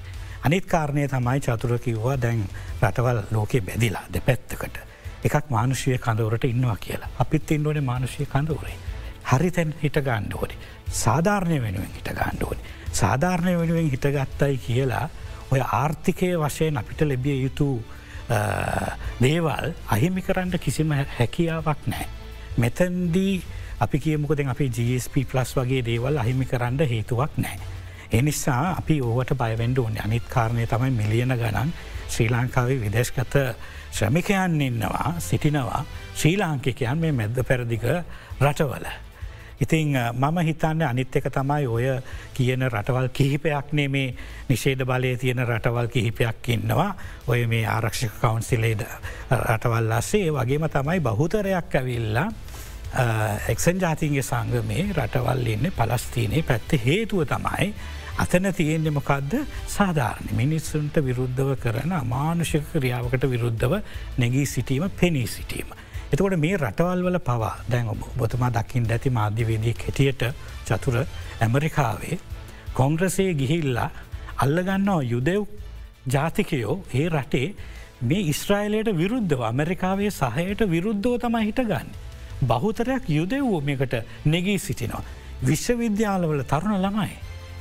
[0.43, 2.43] අනිත් කාරණය තමයි චතුර කිව්වා දැන්
[2.81, 4.77] රටවල් ලෝකෙ බැදිලා දෙ පැත්තකට.
[5.25, 7.09] එකක් මානුෂය කඳවරට ඉන්නවා කියලා.
[7.19, 8.77] අපිත් ඉන්නවන මානුෂය කඳවරේ.
[9.25, 10.55] හරි තැන් හිට ගණ්ඩෝඩි.
[10.93, 12.61] සාධාරණය වෙනුවෙන් හිට ගණ්ඩෝඩි.
[12.93, 15.09] සාධාරණය වෙනුවෙන් හිටගත්තයි කියලා
[15.51, 17.69] ඔය ආර්ථිකය වශයෙන් අපිට ලැබිය යුතු
[19.21, 22.07] දේවල් අහිමි කරන්න කිසිම හැකියාවක් නෑ.
[22.57, 23.41] මෙතැන්දී
[23.79, 27.59] අපි කියමුකද අපි GSP ප්ලස් වගේ දේවල් අහිමි කරන්න හේතුවක් නෑ.
[28.11, 31.73] එනිසා අපි ඕවට බයවෙන්ඩ ඕන අනිත් කාරණය තමයි මිලියන ගණන්
[32.09, 33.35] ශ්‍රී ලංකාවේ විදේශගත
[33.91, 35.83] ශ්‍රමිකයන් ඉන්නවා සිටිනවා
[36.15, 37.83] ශ්‍රී ලාංකිකයන් මේ මැද්ද පැරදික
[38.41, 39.06] රටවල.
[39.59, 41.85] ඉතිං මම හිතන්න අනිත් එක තමයි ඔය
[42.33, 44.15] කියන රටවල් කිහිපයක්නේ මේ
[44.49, 46.95] නිෂේද බලය තියෙන රටවල් කිහිපයක් ඉන්නවා
[47.27, 48.85] ඔය මේ ආරක්ෂක කවන්සිලේද
[49.31, 52.29] රටවල් අස්සේ වගේම තමයි බහුතරයක් ඇවිල්ලා
[53.47, 57.73] එක්සන් ජාතින්ගේ සංගමේ රටවල් ඉන්න පලස්තිීනයේ පැත්ත හේතුව තමයි
[58.17, 59.33] අතන තියෙන්නේ මොකක්ද
[59.67, 63.75] සාධාරණ මිනිස්සුන්ට විරුද්ධව කරන අමානුෂක ක්‍රියාවකට විරුද්ධව
[64.17, 65.69] නැගී සිටීම පෙනී සිටීම.
[66.11, 70.23] එතකොට මේ රටවල් වල පවා දැන් ඔබ බොතමා දකිින් ඇති මාධ්‍යවේදී කෙටියට
[70.67, 70.97] චතුර
[71.41, 72.19] ඇමරිකාවේ
[72.73, 73.89] කොංග්‍රසය ගිහිල්ලා
[74.37, 75.41] අල්ලගන්නවා යුදෙව්
[76.07, 77.47] ජාතිකයෝ ඒ රටේ
[78.01, 81.87] මේ ඉස්්‍රයිලයට විරුද්ධව ඇමරිකාවේ සහයට විරුද්ධව තම හිටගන්න.
[82.43, 85.03] බහුතරයක් යුදෙව්ෝ මේකට නෙගී සිටිනවා.
[85.41, 87.13] විශ්වවිද්‍යාලවල තරුණ ළමයි.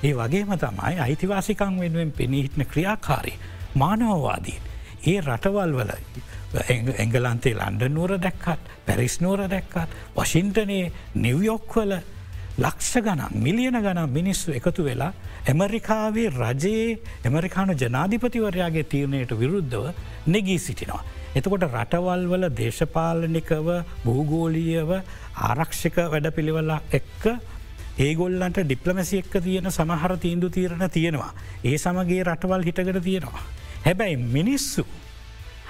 [0.03, 3.39] ඒ වගේම තමයි අයිතිවාසිකං වෙනුවෙන් පෙනීහිටන ක්‍රියාකාරී
[3.75, 4.63] මානවවාදීන්.
[5.07, 5.93] ඒ රටවල් වල
[6.55, 11.97] එංගලන්තේ ලන්ඩ නුවර දැක්කත් පැරිස් නුවර දැක්කත් වශින්ටනයේ නිවයොක්වල
[12.59, 15.13] ලක්ෂ ගනම් මිලියන ගනම් මිනිස්සු එකතු වෙලා
[15.47, 19.93] ඇමරිකාවේ රජයේ ඇමරිකානු ජනාධිපතිවරයාගේ තීරණයට විරුද්ධව
[20.27, 21.03] නෙගී සිටිනවා.
[21.35, 23.69] එතකොට රටවල් වල දේශපාලනිකව
[24.05, 24.91] භූගෝලීයව
[25.51, 27.25] ආරක්ෂක වැඩ පිළිවෙලා එක්ක
[27.99, 31.33] ඒගොල්ලන්ට ඩිප්ලමැසි එක්ක තියෙන සමහර තීන්දු තීරණ තියෙනවා.
[31.65, 33.45] ඒ සමගේ රටවල් හිටකට තියෙනවා.
[33.85, 34.87] හැබැයි මිනිස්සු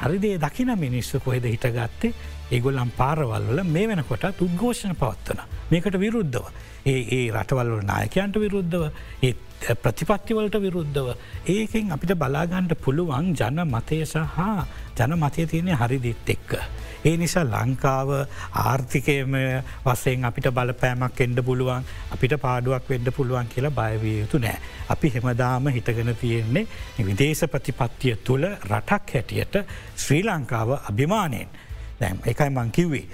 [0.03, 2.13] හරිදේ දකින මිනිස්සු කොහෙද හිටගත්තේ?
[2.51, 6.47] ඒගොල්ලම් පාරවල්වල මේ වෙනකොට උද්ඝෝෂණ පවත්වන මේකට විරුද්ධව.
[6.87, 8.85] ඒ ඒ රටවල්ල නායකයන්ට විරුද්ධව
[9.23, 9.35] ඒ
[9.77, 11.09] ප්‍රතිපත්තිවලට විරුද්ධව
[11.47, 14.39] ඒකෙන් අපිට බලාගන්ට පුළුවන් ජන මතය සහ
[14.97, 16.53] ජන මතය තියනෙ හරිදිත් එක්ක.
[17.05, 18.09] ඒ නිසා ලංකාව
[18.55, 19.35] ආර්ථිකයම
[19.85, 24.59] වසයෙන් අපිට බලපෑමක් එන්ඩ පුළුවන් අපිට පාඩුවක් වෙන්ඩ පුළුවන් කියලා බයවිය යුතු නෑ.
[24.89, 26.67] අපි හෙමදාම හිටගෙන තියෙන්නේ
[27.01, 29.63] විදේශ ප්‍රතිපත්තිය තුළ රටක් හැටියට
[29.97, 31.49] ශ්‍රී ලංකාව අභිමානයෙන්
[32.01, 33.07] දැම් එකයි මංකිව්වේ.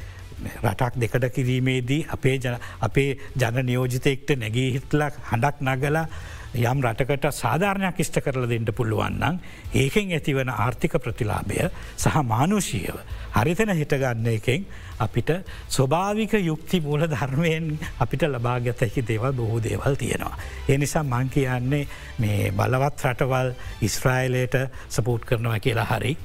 [0.62, 2.36] රටක් දෙකට කිරීමේදී අපේ
[2.80, 6.06] අපේ ජන නියෝජිතයෙක්ට නැගී හිත්ලක් හඬක් නගලා
[6.52, 9.38] යම් රටකට සාධාරණයක් ඉෂ්ට කරල දෙන්න පුළුවන්නම්
[9.74, 12.98] ඒකෙන් ඇතිවන ආර්ථික ප්‍රතිලාභය සහ මානුෂීයව
[13.32, 14.66] හරිතන හිටගන්න එකෙන්
[14.98, 15.30] අපිට
[15.68, 20.36] ස්වභාවික යුක්ති මූල ධර්මයෙන් අපිට ලබාගතැකි දේවල් බොහෝ දේවල් තියෙනවා.
[20.68, 21.86] ඒ නිසා මං කියන්නේ
[22.18, 26.16] මේ බලවත් රටවල් ඉස්්‍රයිලයට සපෝට් කරනවා කියලා හරි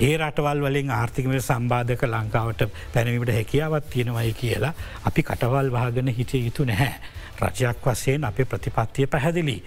[0.00, 4.72] ඒ රටවල් වලින් ආර්ථිකමට සම්බාධක ලංකාවට පැනවීමට හැකියාවත් තියෙනවයි කියලා
[5.04, 6.94] අපි කටවල් වාගෙන හිටිය යුතු නැහැ.
[7.40, 9.62] රජයක් වසයෙන් අපේ ප්‍රතිපත්තිය පැහැදිලි.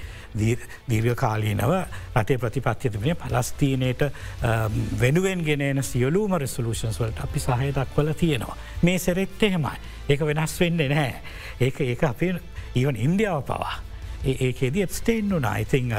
[0.89, 1.73] දීර්ඝ කාලීනව
[2.15, 4.01] රටේ ප්‍රතිපත්තිය තිබෙන පලස්තීනයට
[5.01, 8.57] වෙනුවෙන් ගෙනන සියලූම රෙසලූෂන්ස් වලට අපි සහය දක්වල තියෙනවා.
[8.81, 9.77] මේ සෙරෙක්ට එහෙමයි.
[10.09, 11.21] ඒක වෙනස් වෙන්නේ නැහැ.
[11.61, 12.35] ඒක ඒක අපේ
[12.75, 13.86] ඊවන් ඉන්දියාව පවා.
[14.23, 15.91] ඒකෙදී එප්ස්ටේන් වුනා ඉතිං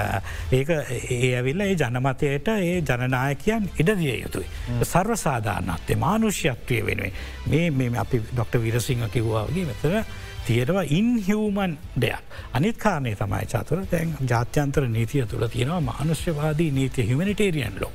[0.52, 4.46] ඒක ඒ ඇවිල්ල ඒ ජනමතයට ඒ ජනනායකයන් ඉඩදිය යුතුයි.
[4.82, 7.12] සර්ව සාධාරනත්තේ මානුෂ්‍යත්වය වෙනුවේ
[7.46, 10.04] මේ මේ අපි ඩොක්ට විරසිංහ කිව්වාගේ මෙතර
[10.46, 12.22] තියෙනවා ඉන්හිවමන් දෙයක්.
[12.52, 17.92] අනිත් කාරණය තමයි චතුර තැන් ජාත්‍යන්තර නීතිය තුළ තියෙනවා මානුෂ්‍යවාදී නීතිය හිමනිටේරියන් ලෝ.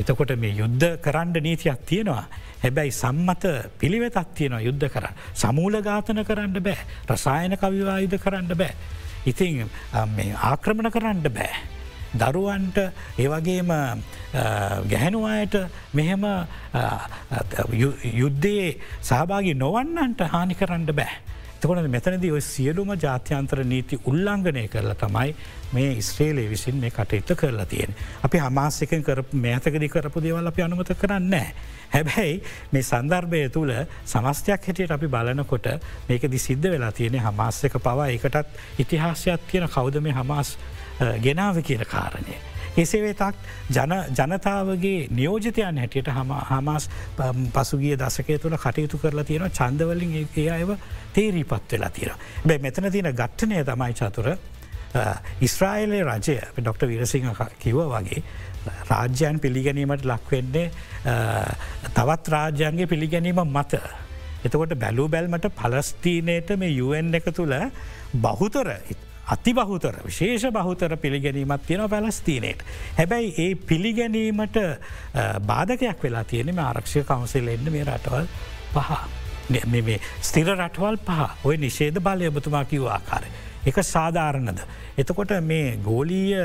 [0.00, 2.24] එතකොට මේ යුද්ධ කරන්න නීතියක් තියෙනවා.
[2.62, 3.44] හැබැයි සම්මත
[3.78, 5.06] පිළිවෙතත් තියෙනවා යුද්ධ කර.
[5.34, 6.78] සමූල ඝාතන කරන්න බෑ
[7.10, 8.74] රසායන කවිවායුධ කරන්න බෑ.
[9.26, 9.70] ඉතින්
[10.50, 11.54] ආක්‍රමණ කරන්න බෑ.
[12.14, 12.78] දරුවන්ට
[13.18, 13.70] ඒවගේම
[14.90, 15.54] ගැහැනුවායට
[15.92, 16.24] මෙහෙම
[18.14, 18.68] යුද්ධයේ
[19.02, 21.14] සහභාගි නොවන්නන්ට හානි කරන්න බෑ.
[21.64, 25.32] එතකොට මෙතනද ඔය සියලුම ජාත්‍යන්තර නීති උල්ලංඝනය කරලා තමයි
[25.72, 27.94] මේ ඉස්ත්‍රේලේ විසින් මේ කටයුත්ත කරලා තියෙන.
[28.22, 31.34] අපි හමාසකෙන් කර මේතකදි කරපු දේවල් අපි අනුමත කරන්න.
[31.90, 33.72] හැබැයි මේ සන්දර්භය තුළ
[34.04, 35.70] සමස්තයක් හැටියට අපි බලනකොට
[36.08, 40.58] මේකදි සිද්ධ වෙලා තියෙන හමාස්සක පවා එකටත් ඉතිහාසයක් තියෙන කෞද මේ හමස්
[41.20, 42.53] ගෙනාව කියන කාරණය.
[42.76, 43.34] එසේවේතක්
[43.70, 46.88] ජනතාවගේ නියෝජතයන් හැටියට හමස්
[47.52, 50.74] පසුගිය දසකය තුළ කටයුතු කරලා තියෙන චන්දවලින් ඒ අයව
[51.12, 52.18] තේරීපත් වෙලා තියෙන.
[52.44, 54.28] බැ මෙතන තියෙන ගට්ටනය තමයි චතුර
[55.40, 58.22] ඉස්්‍රායිලේ රජය ඩොක්ට විරසිංහ කිව්ව වගේ
[58.84, 60.70] රාජ්‍යයන් පිළිගැනීමට ලක්වෙන්නේ
[61.94, 63.80] තවත් රාජ්‍යන්ගේ පිළිගැනීම මත.
[64.44, 67.54] එතකොට බැලූ බැල්මට පලස්තීනයට මේ යුවන් එක තුළ
[68.16, 68.70] බහුතර
[69.28, 72.62] අති බහුතර විශේෂ බහුතර පිළිගැනීමත් තියෙන පැලස්තිීනයට.
[72.98, 74.56] හැබැයි ඒ පිළිගැනීමට
[75.46, 78.26] බාධකයක් වෙලා තියෙනෙම ආරක්ෂය කවන්සිල් එන්න මේ රටවල්
[78.74, 78.90] පහ.
[79.66, 83.28] මේ ස්තිර රටවල් පහ ඔය නිශේද බලය ඔබතුමා කිව් ආකාරය.
[83.66, 84.60] එක සාධාරණද.
[84.98, 86.44] එතකොට මේ ගෝලීය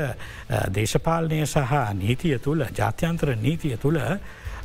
[0.74, 4.00] දේශපාලනය සහ නීතිය තුළ ජාත්‍යන්තර නීතිය තුළ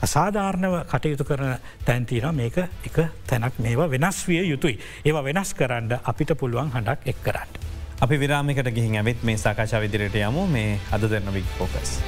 [0.02, 2.98] අසාධාරණව කටයුතු කරන තැන්තින මේක එක
[3.28, 4.80] තැනක් මේවා වෙනස් විය යුතුයි.
[5.06, 7.75] ඒවා වෙනස් කරන්න අපිට පුළුවන් හඬක් එක් කරන්න.
[8.02, 12.00] අපි විරාමිකට ගිහින් ඇවිත් මේ සාකාශ විදිරයට යමු මේ අද දෙන්න වික් ෆෝකස්.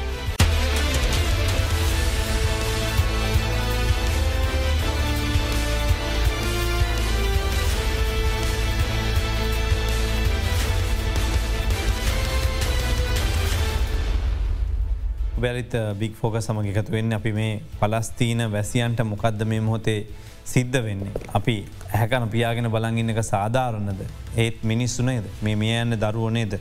[15.40, 20.00] බැරිත් බික් ෆෝක සමග එකතු වෙන්න අපි මේ පලස්තීන වැසියන්ට මොකක්ද මේ මොහොතේ
[20.48, 21.12] සිද්ධ වෙන්නේ.
[21.38, 21.56] අපි
[21.94, 24.04] ඇහැකන පියාගෙන බලගන්න එක සාධාරණද
[24.44, 26.54] ඒත් මිනිස්සුනේද මේ මිය යන්න දරුවනේද.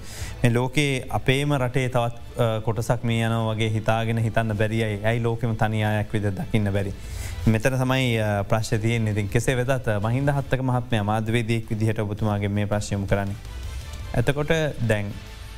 [0.42, 6.12] මේ ලෝකයේ අපේම රටේ තවත් කොටසක් මේ යන වගේ හිතාගෙන හිතන්න බැරියි ඇයි ලෝකෙම තනියායක්
[6.16, 6.94] විද දකින්න බැරි.
[7.46, 8.18] මෙතන තමයි
[8.50, 13.38] ප්‍රශ්තියෙන් ඉතින් කෙසේ වෙදත් මහින්ද හත්තක මහත්මය මාධවේදයෙක් විදිහට ඔබතුමාගේ මේ ප්‍රශ්යම කරන්නේ.
[14.18, 14.52] ඇතකොට
[14.88, 15.14] දැන්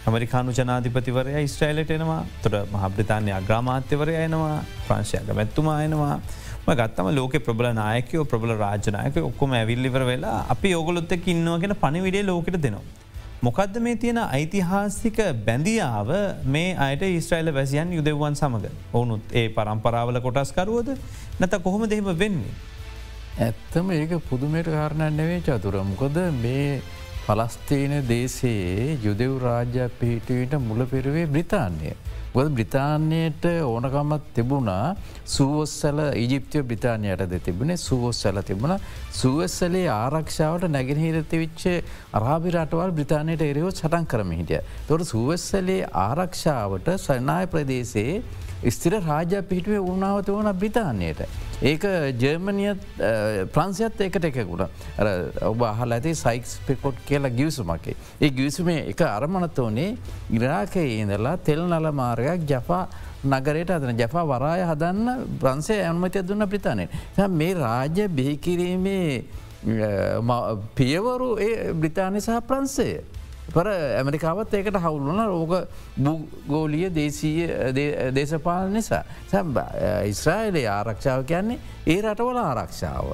[0.09, 2.21] ඇමරිකානු ජනාධිපතිවරය ඉස්ට්‍රයිලට එනවා.
[2.43, 4.59] තොට මහබ්‍රතාන්‍ය අග්‍රාමාත්‍යවරය එනවා.
[4.87, 6.15] ප්‍රංශයක මැත්තුමා එනවා.
[6.81, 12.85] ගත්තම ලෝක ප්‍රබල නායකයෝ ප්‍රබල රාජනායක ඔක්කොම ඇවිල්ලිවර වෙලා අපි ඔගොලොත්තක ඉන්නවගෙන පනිවිඩේ ලෝකට දෙනවා.
[13.47, 16.11] මොකක්ද මේ තියෙන ඓතිහාසික බැඳියාව?
[16.55, 18.67] මේ අයට ඉස්ට්‍රයිල වැසියන් යුදෙවන් සමඟ
[19.01, 20.91] ඕනුත් ඒ පරම්පරාවල කොටස්කරුවද
[21.41, 22.55] නැත කොහොම දෙහෙම වෙන්නේ.
[23.47, 26.81] ඇත්තම ඒක පුදුමයට කාරණන්න නෙවේ චතුරම්කොද මේ
[27.29, 31.91] පලස්තීන දේශයේ යුදෙව් රාජ්‍ය පිහිටුවට මුල පෙරුවේ බ්‍රිතාන්ය.
[32.35, 38.75] ගොද බ්‍රිතාන්‍යයට ඕනකමත් තිබුණා සුවස්සල ඉජිප්තිය බ්‍රිතාානයට ද තිබුණේ සුවස්සල තිබුණ
[39.13, 41.77] සුවස්සලේ ආරක්ෂාවට නැගෙනහිරති විච්චේ
[42.13, 44.63] අරාබි රටවල් බ්‍රිතානයට එරයෝ සටන් කරම හිටිය.
[44.89, 48.23] තොට සුවස්සලේ ආරක්ෂාවට සනාය ප්‍රදේශයේ
[48.71, 51.48] ස්තිර රාජ පිහිටුවේ උනාවත වන බ්‍රිතාන්‍යයට.
[51.63, 51.83] ඒක
[52.21, 52.83] ජර්මනියත්
[53.53, 54.63] ප්‍රන්සියත් ඒකට එකකුට
[55.43, 57.97] ඔබ අහල ඇති සයික්ස් පෙකොට් කියලා ගියසුමකේ.
[58.21, 59.97] ඒ ගිවිසුමේ එක අරමණත වනේ
[60.31, 62.87] ඉරාකයේ ඉඳලා තෙල් නල මාර්ගයක් ජපා
[63.25, 66.89] නගරයට අදන ජපා වරාය හදන්න ප්‍රන්සේ ඇන්මතිය දුන්න ප්‍රිතානය.
[67.29, 69.25] මේ රාජ්‍ය බිහිකිරීමේ
[70.79, 73.03] පියවරු ඒ බ්‍රිතානය සහ ප්‍රන්සේ.
[73.53, 75.55] පර ඇමරිකාවත් ඒකට හවුල්ලන රෝග
[75.99, 77.49] භූගෝලිය දේශීය
[78.15, 79.03] දේශපාල නිසා.
[80.05, 83.13] ඉස්්‍රායිලේ ආරක්ෂාව කියන්නේ ඒ රටවල ආරක්ෂාව.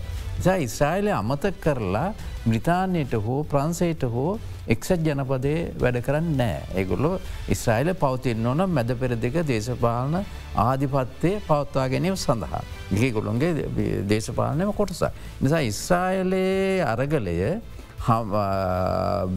[0.58, 2.08] ඉස්්‍රායිලය අමතක් කරලා
[2.46, 6.62] බ්‍රිතාන්‍යයට හෝ ප්‍රන්සේට හෝ එක්සත් ජනපදේ වැඩ කරන්න නෑ.
[6.74, 7.18] ඒගොල්ලො
[7.48, 10.18] ඉස්්‍රයිල පවතින්න ඕන මැද පෙර දෙක දේශපාලන
[10.56, 12.62] ආධිපත්තය පවත්වා ගැනීම සඳහා.
[12.90, 13.68] ගිහි ගොළුන්ගේ
[14.08, 15.04] දේශපාලනයම කොටස.
[15.40, 17.38] නිසා ඉස්්‍රායිලයේ අරගලය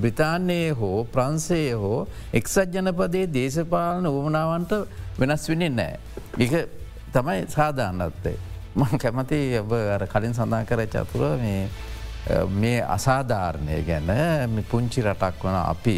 [0.01, 4.73] බ්‍රිතාන්‍යයේ හෝ ප්‍රන්සේ හෝ එක්සත් ජනපදේ දේශපාලන උවමනාවන්ට
[5.19, 5.99] වෙනස් වෙන්නේ නෑ.
[6.39, 6.53] එක
[7.13, 8.37] තමයි සාධාන්නත්තේ.
[8.75, 9.71] මං කැමති ඔබ
[10.13, 11.23] කලින් සඳහන් කර චතුර
[12.51, 15.97] මේ අසාධාරණය ගැන පුංචි රටක් වන අපි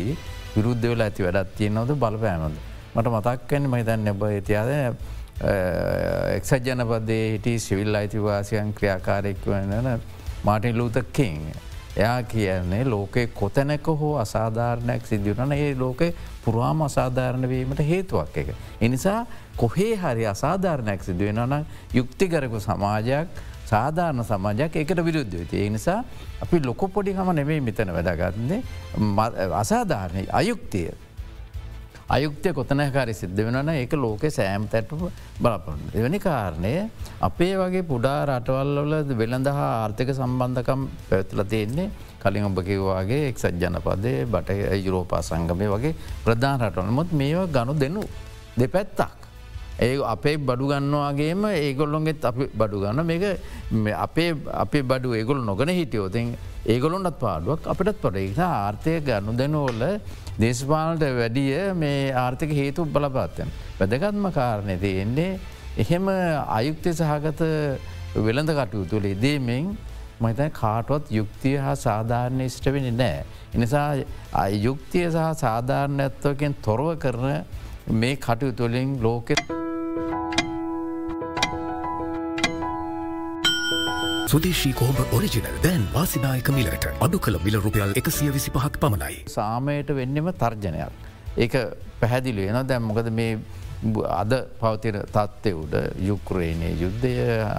[0.56, 2.56] විරුද්ධ වෙලා ඇති වැඩත් තියෙනවද බලපෑනොද.
[2.96, 4.72] මට මතක්කෙන් මහිතන් නැබ ඉතියාද
[6.38, 9.90] එක්සත් ජනපදේ හිටි සිවිල් අයිතිවාසියන් ක්‍රියාකාරෙක් වන
[10.44, 11.42] මාටින් ලූතකින්.
[12.00, 16.14] එයා කියන්නේ ලෝකේ කොතැනක හෝ අසාධාරණයක් සිදුවන ඒ ලෝකේ
[16.46, 18.50] පුරාම අසාධාරණ වීමට හේතුවක් එක.
[18.82, 19.20] එනිසා
[19.58, 23.28] කොහේ හරි අසාධාරණයක් සිදුවෙන නම් යුක්තිකරකු සමාජයක්
[23.66, 25.58] සාධාරණ සමාජයක් එකට විරුද්ධ වෙති.
[25.58, 26.00] ඒ නිසා
[26.42, 28.62] අපි ලොකො පොඩි හම නෙවෙයි මෙතන වැඩගත්න්නේ
[29.56, 30.90] අසාධාරණය අයුක්තිය.
[32.10, 34.90] අයුක්තය කොතනකාරි සිද්ධ වෙනන ඒක ලෝක සෑම් තැට
[35.44, 35.82] බලපන්න.
[35.94, 36.74] එවැනි කාරණය
[37.22, 41.88] අපේ වගේ පුඩා රටවල්වල වෙළඳ හා ආර්ථක සම්බන්ධකම් පැවතුල තියෙන්නේ
[42.24, 45.94] කලින් ඔබ කිව්වාගේ එක්සත් ජනපදය බට යුරෝපා සංගමය වගේ
[46.26, 48.04] ප්‍රධාන රටවල මොත් මේවා ගනු දෙනු
[48.58, 49.19] දෙපැත්තක්.
[49.80, 53.26] ඒ අපේ බඩු ගන්නවාගේම ඒගොල්ලොන්ගෙත් අපි බඩු ගන්න මේක
[53.98, 54.32] අපේ
[54.64, 56.34] අපේ බඩු ඒගොල් නොගන හිටියෝතින්
[56.66, 59.84] ඒගොලොන්ටත් පාඩුවක් අපිටත් පොට ආර්ථය ගන්නු දෙනෝල
[60.40, 63.48] දේශපාලට වැඩිය මේ ආර්ථක හේතු බලපාත්තයන්.
[63.80, 65.40] වැදගත්ම කාරණය තියෙන්නේ
[65.78, 66.08] එහෙම
[66.58, 67.42] අයුක්තය සහගත
[68.18, 69.78] වෙළඳ කටයුතුල ඉදීමෙන්
[70.20, 73.24] මහිත කාටුවත් යුක්තිය හා සාධාරණය ෂ්ට වෙන නෑ.
[73.56, 73.96] එනිසා
[74.68, 77.46] යුක්තිය සහ සාධාරණයත්වකෙන් තොරව කරන
[77.94, 79.69] මේ කටයුතුලින් ලෝකෙත්.
[84.30, 89.16] සුදේශී කෝම ඔරිජිනල් දැන් වාසිනායක මිලට අඩු කළ මිල රුපියල් එකසිය විසි පහක් පමණයි.
[89.28, 90.92] සාමයට වෙන්නම තර්ජනයක්.
[91.36, 91.54] ඒක
[92.00, 93.40] පැහැදිලි වෙන දැම් මොකද මේ
[94.12, 95.74] අද පවතින තත්ත්ය උඩ
[96.08, 97.14] යුක්‍රේණය යුද්ධය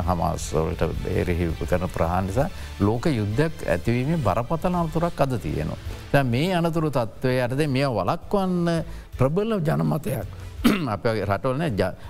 [0.09, 2.47] හමස්වලට බේරහිව කරන ප්‍රහානිසා
[2.81, 6.23] ලෝක යුද්ධයක් ඇතිවීම බරපතල අනතුරක් අද තියෙනවා.
[6.25, 8.71] මේ අනතුරු තත්ත්වය අරද මෙය වලක්වන්න
[9.19, 10.39] ප්‍රබල ජනමතයක්.
[10.95, 11.67] අප රටවලන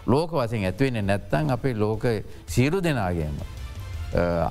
[0.07, 2.05] ලෝක වසින් ඇත්වෙන්නේ නැත්තන් අපේ ලෝක
[2.46, 3.40] සීරු දෙනාගේම.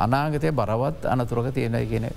[0.05, 2.09] අනාගතය බරවත් අනතුරක තියෙන කියන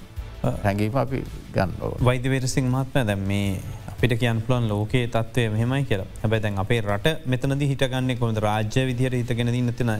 [0.65, 1.23] හැඟීම අපි
[1.55, 1.73] ගන්න.
[2.09, 3.57] වෛද්‍යවේරසිං මහත්ම දැම් මේ
[3.93, 6.07] අපිට කියන් පලොන් ලෝකයේ තත්වය මෙහෙමයි කියලා.
[6.23, 9.93] හැබැතැන් අපේ රට මෙතනද හිටගන්නේ කොමද රාජ්‍ය විදිහයට හිතගෙන නතින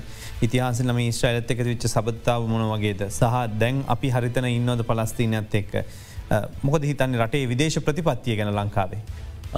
[0.43, 3.05] ඉතිහාසලම ඊශ්‍රයිලත් එක විච්ච සබත්තාව මොන වගේද?
[3.11, 5.75] සහ දැන් අපි හරිතන ඉන්නවද පලස්තිීනයත් එක්ක?
[6.63, 9.03] මොකද හිතන්නේ රටේ විදේශ ප්‍රතිපත්තිය ගැන ලංකාවේ.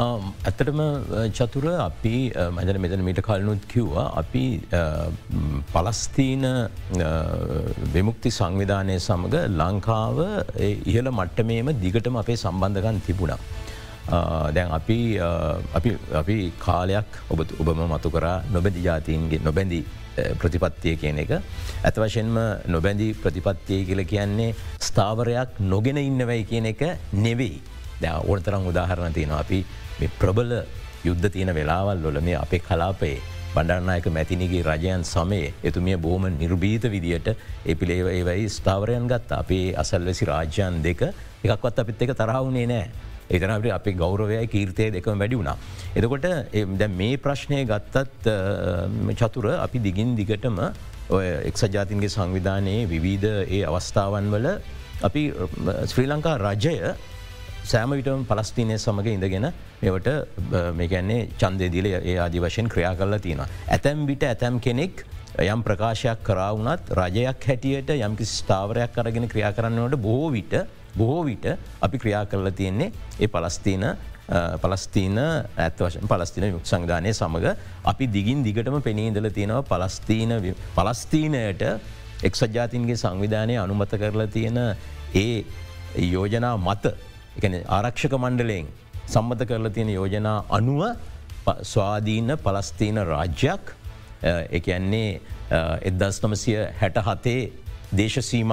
[0.03, 4.43] Um, ඇත්තටම uh, චතුර අපි uh, මැදන මෙතන මිට කලනුත් කිව්වා අපි
[4.79, 5.07] uh,
[5.73, 6.45] පලස්තීන
[7.95, 10.19] විමුක්ති සංවිධානය සමඟ ලංකාව
[10.93, 13.39] ඉහළ මට්ටමේම දිගටම අපේ සම්බන්ධකන් තිබුණා.
[14.57, 14.97] දැන් අපි
[16.21, 19.79] අපි කාලයක් ඔබ ඔබම මතු කරා නොබැදි ජාතීන්ගේ නොබැඳි
[20.41, 21.33] ප්‍රතිපත්තිය කියන එක.
[21.87, 22.35] ඇත වශයෙන්ම
[22.77, 24.51] නොබැඳි ප්‍රතිපත්තිය කියල කියන්නේ
[24.89, 26.85] ස්ථාවරයක් නොගෙන ඉන්නවයි කියන එක
[27.27, 27.63] නෙවෙයි.
[28.05, 29.61] දැ ඕනතරම් උදාහරණ තියෙනවා අපි
[30.01, 30.53] මේ ප්‍රබල
[31.05, 33.17] යුද්ධ තියෙන වෙලාවල් ලොල මේ අපේ කලාපයේ
[33.55, 37.29] බණ්ඩානායක මැතිනිගේ රජයන් සමයේ එතුමිය බොහම නිර්බීත විදියට
[37.67, 41.03] එපිලේව ඒවයි ස්ථාවරයන් ගත් අපේ අසල්වැසි රාජ්‍යන් දෙක
[41.45, 42.89] එකක්වත් අපිත් එක තරහුණේ නෑ.
[43.31, 45.57] එතනට අපි ගෞරවයයි කීර්තය දෙකම වැඩි වුණා.
[45.95, 46.27] එතකොට
[46.75, 48.27] දැ මේ ප්‍රශ්නය ගත්තත්
[49.15, 50.59] චතුර අපි දිගින් දිගටම
[51.11, 54.49] ඔය එක්සජාතින්ගේ සංවිධානයේ විවිධ ඒ අවස්ථාවන් වල
[55.03, 55.23] අපි
[55.87, 56.77] ශ්‍රී ලංකා රජය
[57.65, 59.47] සෑමවිටම පලස්තිනය සමඟ ඉඳගෙන
[59.81, 60.09] මෙවට
[60.75, 63.43] මේකැන්නේ චන්දේදිල ඒ ආදි වශයෙන් ක්‍රියා කරලා තියෙන.
[63.69, 65.05] ඇතැම් විට ඇතැම් කෙනෙක්
[65.45, 70.55] යම් ප්‍රකාශයක් කරවුනත් රජයක් හැටියට යම්කි ස්ථාවරයක් අරගෙන ක්‍රියා කරන්නවට බොහෝ විට
[70.95, 71.47] බොහෝ විට
[71.81, 73.87] අපි ක්‍රියා කරලා තියෙන්නේ ඒ පලස්තිීන
[74.59, 75.19] පලස්තිීන
[75.59, 81.65] ඇත්වශ පලස්තින යුක් සංධානය සමඟ අපි දිගින් දිගටම පෙනීදල තියෙනවා පලස්තිීන පලස්තිීනයට
[82.23, 84.61] එක්සජාතින්ගේ සංවිධානය අනුමත කරලා තියෙන
[85.15, 85.45] ඒ
[86.07, 86.95] යෝජනා මත
[87.37, 88.67] එකන ආරක්ෂක මණ්ඩලයෙන්
[89.07, 90.83] සම්මත කරලා තියෙන යෝජනා අනුව
[91.65, 93.75] ස්වාධීන පලස්තිීන රාජ්‍යයක්
[94.51, 95.11] එකන්නේ
[95.83, 97.41] එදස් නමසය හැට හතේ
[97.93, 98.53] දේශසීම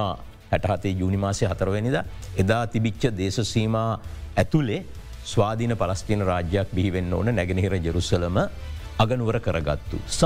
[0.52, 1.98] හැටහතේ ජූනිමාසය හතරවෙනිද
[2.38, 3.92] එදා තිබිච්ච දේශසීමා
[4.36, 4.82] ඇතුළේ
[5.26, 8.38] ස්වාධීන පලස්තින රාජ්‍යයක් බිහිවෙන්න ඕන නැගෙනහිර ජෙරුසලම
[8.98, 9.98] අගනුවර කරගත්තු.
[10.10, 10.26] සහ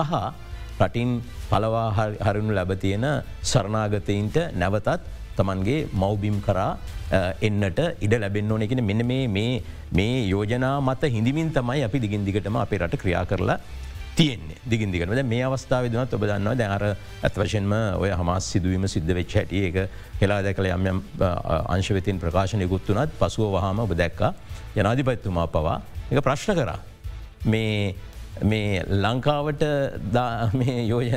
[0.77, 1.89] රටින් පලවා
[2.19, 3.05] හරනු ලැබතියෙන
[3.43, 5.01] සරණාගතයින්ට නැවතත්
[5.37, 6.71] තමන්ගේ මවබිම් කරා
[7.47, 9.01] එන්නට ඉඩ ලැබෙන් ඕන එකෙන මෙන
[9.97, 13.59] මේ යෝජනා මත හිඳමින් තමයි අපි දිගින් දිගටම අපේ රට ක්‍රියා කරලා
[14.15, 14.57] තියෙන්නේ.
[14.71, 16.83] දිගින් දිගනද මේ අවස්ථාව දනත් ඔබ දන්නවා දැනර
[17.25, 19.77] ඇත් වශයෙන්ම ඔය හමස් සිදුවීම සිද්ධ වෙච් හැටිය එක
[20.21, 21.01] හෙලා දැකළ යම්
[21.75, 24.33] අංශවෙතින් ප්‍රකාශනය ගුත්තුනත් පසුව වහම ඔබ දැක්කා.
[24.77, 25.77] ජනාධිපත්තුමා පවා
[26.11, 26.79] එක ප්‍රශ්න කරා.
[27.51, 27.95] මේ
[28.43, 29.63] මේ ලංකාවට
[30.87, 31.09] යෝය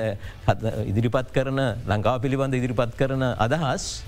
[0.87, 4.05] ඉදිරිපත් කරන ලංකාව පිළිබඳ ඉදිරිපත් කරන අදහස්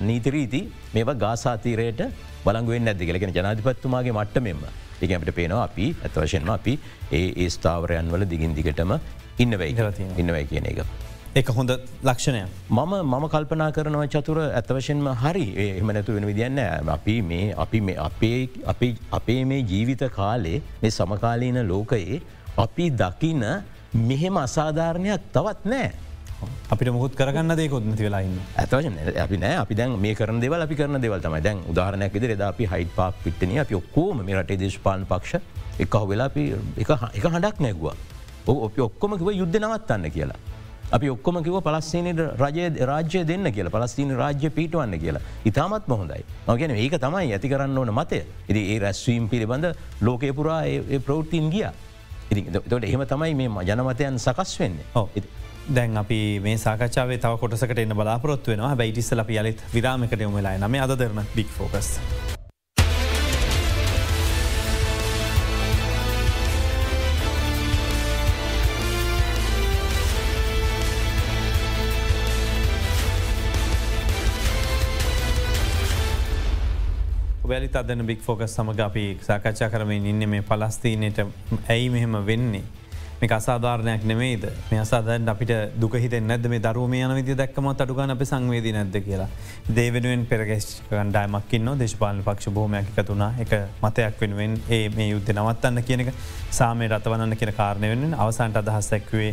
[0.00, 0.60] නීතිරීති
[0.94, 2.02] මේවා ගාසාතීරයට
[2.44, 4.64] බලංගුවෙන් ඇදි කලෙන ජනාධිපත්තුමාගේ මට්ට මෙම
[5.02, 6.78] එකමට පේනවා අපි ඇත්වශයෙන්ම අපි
[7.12, 8.92] ඒ ඒ ස්ථාවරයන් වල දිගින් දිගටම
[9.38, 9.74] ඉන්නවයි
[10.16, 11.11] ඉන්නවයි කියන එක.
[11.40, 11.72] එක හොඳ
[12.04, 12.40] ලක්ෂණය
[12.76, 15.44] මම මම කල්පනා කරනවා චතුර ඇත්තවශයෙන්ම හරි.
[15.62, 16.58] එහම නැතු වෙන විදින්න
[16.94, 17.78] අපි මේ අපි
[18.68, 22.20] අපේ අපේ මේ ජීවිත කාලේ මේ සමකාලීන ලෝකයේ
[22.64, 23.40] අපි දකින
[24.10, 25.88] මෙහෙම අසාධාරණයක් තවත් නෑ.
[26.72, 29.56] අපිට මුහත් කරන්න දෙකොත් නැති වෙලාන්න ඇතවශන අපි නෑ.
[29.64, 31.42] අපි දැන් මේ කරන දෙවල් අපි කරන දෙවල් තමයි.
[31.48, 35.40] දැන් උදාහරනයක් විදිර ද අපි හයිට පාක් පිට්ටන අපි ඔක්කෝම මේ රටේ දේශපාලන පක්ෂ
[35.80, 36.30] එක වෙලා
[36.82, 37.96] එක හඬක් නැගවා.
[38.46, 40.51] ඔප ඔක්කොම කිව යුද්ධ නවත්තන්න කියලා.
[40.92, 46.74] අපි ඔක්කොම කිව පලස්සීනට රජය රාජ්‍ය දෙන්න කියලා පලස්තිීන රාජ්‍ය පිටවන්න කියලා ඉතාමත් මොහොඳයි මගෙන
[46.76, 50.60] ඒක තමයි ඇති කරන්න ඕන මතය ඉදි ඒ රැස්වීම් පිළිබඳ ලෝකය පුරා
[51.06, 51.70] ප්‍රෘතින් ගිය.
[52.68, 54.84] තොට එහෙම තමයි මේ ජනමතයන් සකස් වෙන්නේ.
[55.70, 60.78] දැන් අපි මේ සාකච්ඡාවේ තව කොටසකට එන්න බලාපොරොත්තු වෙනවා බයිටිස්සල අපි යලෙත් විරාමකට යොමලා නම
[60.84, 61.98] අද දෙරන බික් ෆෝකස්.
[77.52, 81.18] වැලි අදන බික් ෆෝකස් සමඟ අපි සාකච්ඡා කරමින් ඉන්න මේ පලස්තිීනයට
[81.68, 82.64] ඇයි මෙහෙම වෙන්නේ.
[83.20, 88.24] මේ අසාධාරණයක් නෙමේද මේ අසාධරට අපිට දුකහිත නැද මේ දරුවම යන විදි දක්කම අඩුගන අප
[88.24, 89.28] සංවේද නැද්ද කියලා.
[89.70, 96.12] දේවෙනුවෙන් පෙරගෙස් කණ්ඩායමක්කින්න දේශපාලන පක්ෂ බෝමයකිකතුනා එක මතයක් වෙනුවෙන් ඒ මේ යුද්ධ නවත්තන්න කියනක
[96.52, 99.30] සාමය රතවන්න කියෙන කාරණය වෙන අවසන්ට අදහස් දැක්වේ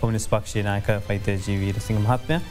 [0.00, 2.42] කොමිනිස් පක්ෂනායක පෛතය ජීවීර සිංහ මහත්මය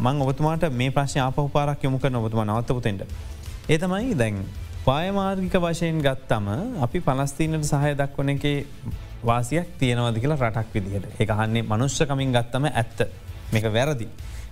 [0.00, 3.31] මං ඔබතුමාට මේ ප්‍රශ්න ආපහු පාරක් යොමුක නොබතුම නවත්තපුතෙන්ට.
[3.68, 4.42] ඒ තමයි දැන්
[4.84, 6.46] පායමාර්ගික වශයෙන් ගත්තම
[6.82, 8.44] අපි පලස්තීනට සහය දක්වන එක
[9.24, 11.20] වාසියක් තියෙනවද කියලා රටක් විදිහට.
[11.20, 13.04] එක හන්නේ මනුෂ්‍යකමින් ගත්තම ඇත්ත.
[13.52, 14.08] මේක වැරදි.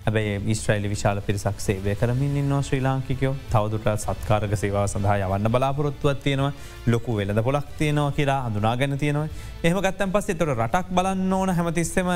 [0.07, 3.35] ඇබැයි ඉස්ට්‍රයිලි විශාල පිරිසක් සේවය කරමින් ඉන්නවා ශ්‍රී ලාංකිකයෝ.
[3.51, 6.53] තවදුරට සත්කාරක සේවා සඳහා යවන්න බලාපොරොත්තුවත් තියෙනවා.
[6.87, 9.27] ලොකු වෙලද පොලක් තියෙනවා කියලා හඳුනා ගැන තියෙනවා.
[9.65, 12.13] එහම ගත්තන් පස්සේ තොට රටක් බලන්න ඕන හැමතිස්සෙම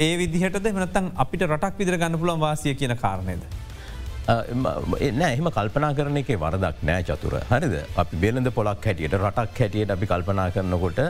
[0.00, 3.44] ඒ විදිහට මනත්තන් අපිට රටක් විදිර ගන්න පුළන් වාසිය කියන කාරණයද.
[4.26, 7.36] නෑ එහම කල්පනා කරන එක වරදක් නෑ චතුර.
[7.50, 7.76] හරිද?
[7.96, 11.00] අපි බෙලඳ පොලක් හැටියට රටක් හැටියට අපි කල්පනා කරනකොට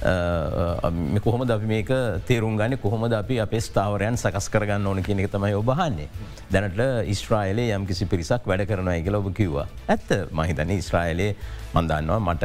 [0.00, 1.90] කොහොම අපි මේක
[2.26, 6.08] තේරුම් ගන්න කොහොමද අපි අපේ ස්ථාවරයන් සකස් කරගන්න ඕන කියන එක තමයි ඔබහන්නේ.
[6.50, 9.66] දැනට ඉස්ට්‍රයිලේ යම් කිසි පිරිසක් වැඩ කරනවා එක ඔබ කිව්වා.
[9.88, 11.34] ඇත්ත මහිතන ඉස්ට්‍රයිලේ
[11.74, 12.44] මන්දන්නවා මට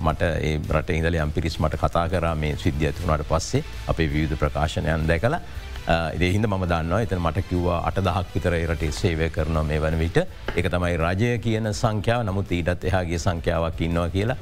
[0.00, 5.06] මට ඒ රට ඉදල යම් පිරිස් මට කතා කරා මේ සිද්ධියතුනට පස්සේ අපේ විවිධ ප්‍රකාශනයන්
[5.06, 5.40] දැකලා
[5.88, 10.18] ඒහින්ද ම දන්නවා එත මට කිව්වා අට දහක් විතර රටේ සේවය කරනවා මේ වන විට
[10.54, 14.38] එක තමයි රජය කියන සංඛ්‍යාව නමුත් ඊටත් එහාගේ සංඛ්‍යාවක් ඉන්නවා කියලා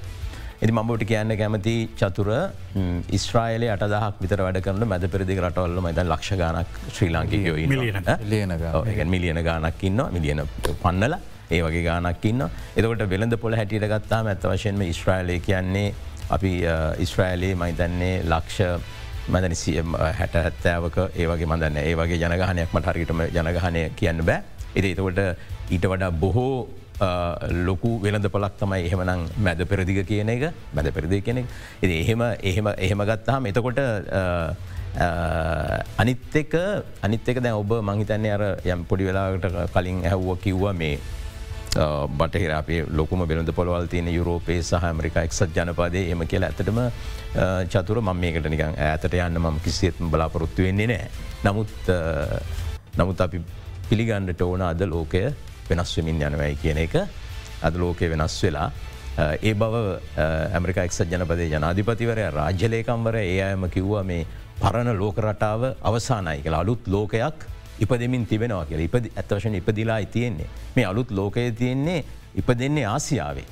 [0.62, 2.28] එති මඹට කියන්න කැමති චතුර
[3.18, 7.56] ඉස්්‍රයිලේ අට දහක් විතර වැඩ කරන මැද පෙරදි රටවල්ල මද ලක්ෂ ගනක් ශ්‍රී ලාංකිකයෝ
[8.32, 8.54] ලියන
[9.14, 10.42] මිලියන ගානක් ඉන්න මිලියන
[10.82, 11.14] පන්නල
[11.50, 15.88] ඒ වගේ ගානක් ඉන්න එතකට වෙළඳ පොල හැටියට ගත්තාම ඇත්ත වශයෙන්ම ඉස්්‍රයිලය කියන්නේ
[16.36, 16.52] අපි
[17.06, 18.96] ඉස්්‍රයිලේ මයිතන්නේ ලක්ෂ
[19.28, 19.54] මදන
[20.18, 24.42] හැට හැත්තෑවක ඒවගේ මදන්න ඒ වගේ ජනගහනයක් මට හරිටම ජනගහනය කියන්න බෑ.
[24.74, 25.18] එති එතකොට
[25.70, 26.68] ඊට වඩා බොහෝ
[27.68, 31.46] ලොකු වෙළඳ පලක් තමයි එහෙමනම් මැද පෙරදිග කියන එක මැද පෙරදි කෙනෙක්
[31.82, 33.78] එහෙම එහෙම එහෙම ගත්තාහම එතකොට
[35.98, 36.54] අනිත් එක
[37.02, 40.98] අනිත් එක දැ ඔබ මංහිතන්නේ අර යම් පොඩි වෙලාට කලින් ඇහව්ව කිව්ව මේ
[42.18, 46.80] බටහිර අපේ ලොකුම බෙළඳ පොළවල් තියෙන යුරෝපේ සහ ඇමරිකා එක්සත් ජනපාදය එම කියලා ඇතටම
[47.72, 51.10] චතුර මම මේකට නිකන් ඇතට යන්න මම කිසිේත්ම බලාපොරොත්තු වෙන්නේ නෑ.
[51.44, 51.70] නමුත්
[52.98, 53.42] නමුත් අපි
[53.90, 55.22] පිළිගන්නට ඕන අද ලෝකය
[55.70, 56.96] වෙනස්වමින් යනවයි කියන එක
[57.62, 58.68] අද ලෝකය වෙනස් වෙලා
[59.18, 59.74] ඒ බව
[60.56, 64.26] ඇමරිකා එක්සත් ජනපදේ ජනාධිපතිවරය රාජ්‍යලේකම්වර ඒ අයම කිව්වා මේ
[64.60, 67.46] පරණ ලෝකරටාව අවසානයි කියලා අලුත් ලෝකයක්
[67.80, 72.04] ඉපදමින් තිබෙනවා කියල ඉප ඇත්වශන ඉපදිලා තියෙන්නේ මේ අලුත් ලෝකය තියෙන්නේ
[72.34, 73.46] ඉප දෙන්නේ ආසියාවේ.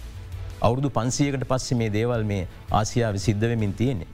[0.61, 4.09] අවුරුදු පන්සියකට පස්සේ මේ දේවල් මේ ආසියාව සිද්ධවෙමින් තියෙන්නේ.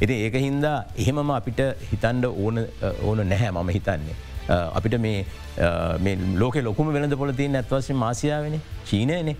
[0.00, 2.66] එති ඒක හින්දා එහෙමම අපිට හිතන්ඩ ඕන
[3.02, 4.16] ඕන නැහැ මම හිතන්නේ.
[4.46, 5.26] Uh, අපිට මේ
[5.58, 5.98] uh,
[6.38, 9.36] ලෝක ලොකුම වෙනද පොලතින් ඇත්වශය මාසියාවෙන චීනයනේ.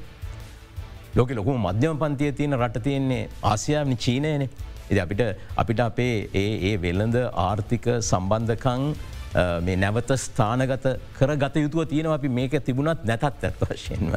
[1.14, 4.48] ලෝක ලොකුම මධ්‍යම පන්තිය තියෙන රට තියෙන්නේ ආසියාවනි චීනයනේ.
[4.90, 5.22] එ අපිට
[5.57, 8.82] අපිට අපේ ඒ ඒ වෙල්ලඳ ආර්ථික සම්බන්ධකං
[9.34, 10.86] uh, මේ නැවත ස්ථානගත
[11.18, 14.14] කර ගත යුතුව තියෙනව අපි මේක තිබුණත් නැතත් ඇත් වශයෙන්ම.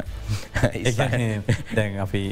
[1.76, 2.22] දැන් අපි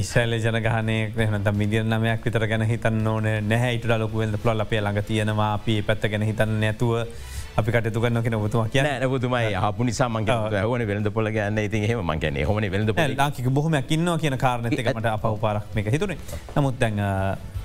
[0.00, 5.52] ඉස්්‍රයිල ජනගහනය හනත මිදිියන් නමයක් විතර ගැන හිතන්න ඕන නැහැයිට ලොකුවෙල්ද පලල් අපේ ළඟ තියෙනවා.
[5.60, 10.24] අපි පැත්ත ගැන හිතන්න නැතුව අපි කටතු කන්න කියෙන බතුම කිය නැබතුමයි හපු නිසා මං
[10.26, 11.58] හන වෙළඳ පොල ගන්න.
[11.68, 12.90] ඉති හෙම මංගන හොන වෙළඳ
[13.22, 16.18] ලාකික බොහොම කින්න කියන කාරණතකමට අප උපාරක් මේක හිතුනේ.
[16.56, 16.96] නමුත් දැන්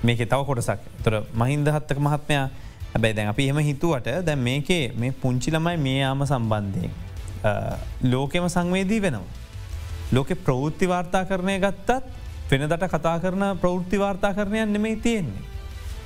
[0.03, 0.79] මේක තව කොටසක්.
[1.03, 2.45] තොර මහින්දහත්තක මහත්මයා
[2.93, 6.91] හැබැයි දැන් අපි එහෙම හිතුවට දැන් මේකේ මේ පුංචි ළමයි මේ යාම සම්බන්ධයෙන්
[8.11, 9.27] ලෝකෙම සංවේදී වෙනවා.
[10.11, 11.89] ලෝකෙ ප්‍රවෘත්ති වාර්තා කරණය ගත්තත්
[12.51, 15.55] වෙනදට කතා කරන ප්‍රවෘත්ති වාර්තා කරණයන් නෙමෙයි තියෙන්නේ.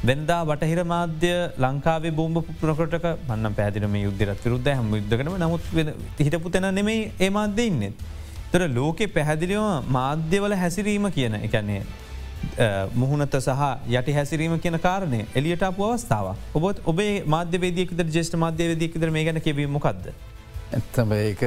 [0.10, 1.32] වෙනදා බටහිර මාධ්‍ය
[1.64, 5.68] ලංකාවේ බෝම්භ පුරකොටක මන්න පැදිනම යුද්ධරත් විරුද්ධ හම යුද්ධකනම නමුත්
[6.28, 7.94] හිටපු තැන නෙමෙයි ඒ මාධ්‍ය ඉන්නෙත්.
[8.52, 11.84] තොර ලෝකෙ පැහැදිලිවම මාධ්‍යවල හැසිරීම කියන එකන්නේ
[13.02, 13.62] මුහුණත සහ
[14.00, 20.12] යටි හැසිරීම කියන කාරණය එලියට අප අවස්ථාව ඔබත් ඔබේ මාධ්‍යවේදයකද ජෙස්ට මාධ්‍යවේදයකද මේ ගැන කිවීමොකක්ද.
[20.78, 21.42] ඇත්තම ඒක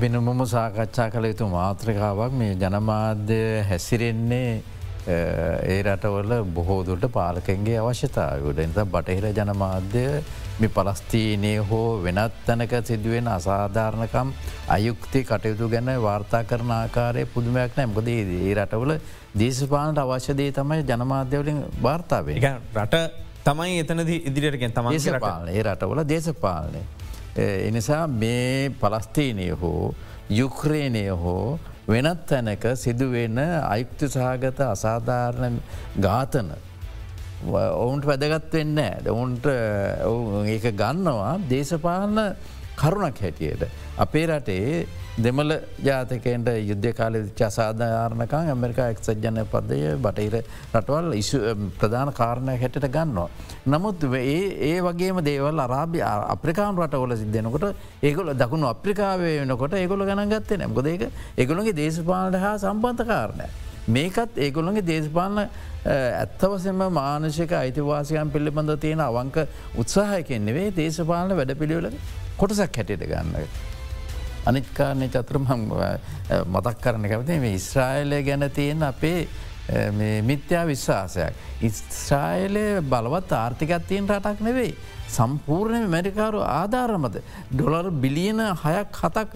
[0.00, 4.62] වෙනමම සාකච්ඡා කළ යුතු මාත්‍රකාවක් මේ ජනමාධ්‍ය හැසිරෙන්නේ
[5.04, 10.04] ඒ රටවල බොහෝදුරට පාලකෙන්ගේ අවශ්‍යතාවයුට එත බටහිර ජනමාධ්‍ය
[10.60, 14.30] මි පලස්තීනය හෝ වෙනත් තැනක සිදුවෙන අසාධාරණකම්
[14.68, 17.86] අයුක්ති කටයුතු ගැන වාර්තා කරන ආකාරය පුදුමයක් නෑ.
[17.88, 18.94] මොකද ඒ රටවල
[19.34, 22.38] දේශපාලට අවශ්‍යදේ තමයි ජනමාධ්‍යවලින් වාර්තාවේ
[22.76, 23.02] රට
[23.44, 24.92] තමයි එතනද ඉදිරියටගෙන් තම
[25.48, 26.82] ඒ රටවල දේශපාලනය.
[27.36, 29.94] එනිසා මේ පලස්තීනය හෝ
[30.30, 35.60] යුක්‍රේණය හෝ වෙනත් තැනක සිදුවෙන අයුක්ති සහගත අසාධාරණ
[35.98, 36.52] ඝාතන
[37.44, 38.78] ඔවුන්ට වැදගත් වෙන්න
[39.08, 39.46] ඔවුන්ට
[40.46, 42.36] ඒක ගන්නවා දේශපාලන
[42.76, 43.68] කරුණක් හැටියට.
[43.98, 50.36] අපේ රටේ දෙමල ජාතකන්ට යුද්ධ කාල චසාධාරණකං ඇමරිකා එක්සත් ජන පදය බටහිර
[50.72, 51.38] රටවල් ඉසු
[51.78, 53.28] ප්‍රධාන කාරණය හැටට ගන්නවා.
[53.66, 60.32] නමුත් ඒ ඒ වගේම දේවල් අරාභ්‍ය අප්‍රිකාන් රටවල සිද්ධනකොට ඒගොල දකුණු අප්‍රිකාවේ වෙනකොට ඒගොල ගණන්
[60.32, 61.04] ගත්තේ නැමකොද ඒක
[61.36, 63.48] ඒගොළගේ දේශපාලට හා සම්බන්ධ කාරණය.
[63.88, 65.42] මේකත් ඒගොළොගේ දේශපාලන
[65.86, 69.36] ඇත්තවසෙම මානශක අයිතිවාසයන් පිළිබඳ තියෙන අවංක
[69.76, 71.92] උත්සාහයකෙන් නෙවේ දේශපාලන වැඩ පිළිවෙල
[72.38, 73.70] කොටසක් හැටියට ගන්න.
[74.46, 75.46] අනිත්කාරණය චතුරම
[76.54, 79.28] මතක් කරන කැවති මේ ඉස්්‍රායිලය ගැන තියෙන අපේ
[80.22, 81.34] මිත්‍යා විශ්වාසයක්.
[81.62, 84.74] ඉස්්‍රායිලය බලවත් ආර්ථිකත් තියෙන් රටක් නෙවෙයි.
[85.08, 87.16] සම්පූර්ණය මැරිකාරු ආධාරමද.
[87.52, 89.28] ඩොලර් බිලියන හයක් හතක්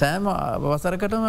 [0.00, 0.26] සෑම
[0.64, 1.26] වසරකටම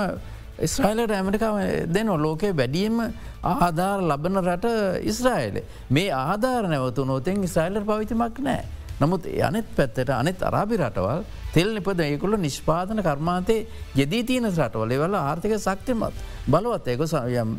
[0.61, 1.55] ඉස්්‍රයිලට ඇමරිකාව
[1.95, 2.97] දෙන ලෝකයේ වැඩියම
[3.43, 4.67] ආධාර ලබන රට
[5.11, 5.65] ඉස්රායිලේ.
[5.89, 8.63] මේ ආධාර නැවතු නොතෙන් ඉස්රයිලර් පවිතිමක් නෑ.
[9.01, 11.23] නමුත් අනෙත් පැත්තට අනෙත් අරාබි රටවල්
[11.53, 13.57] තෙල් නිපද ඒකුල්ල නිෂ්පාදන කර්මාතය
[13.95, 17.01] යෙදී තියන රටවල එවල ආර්ථික සක්තිමත් බලවත් ඒක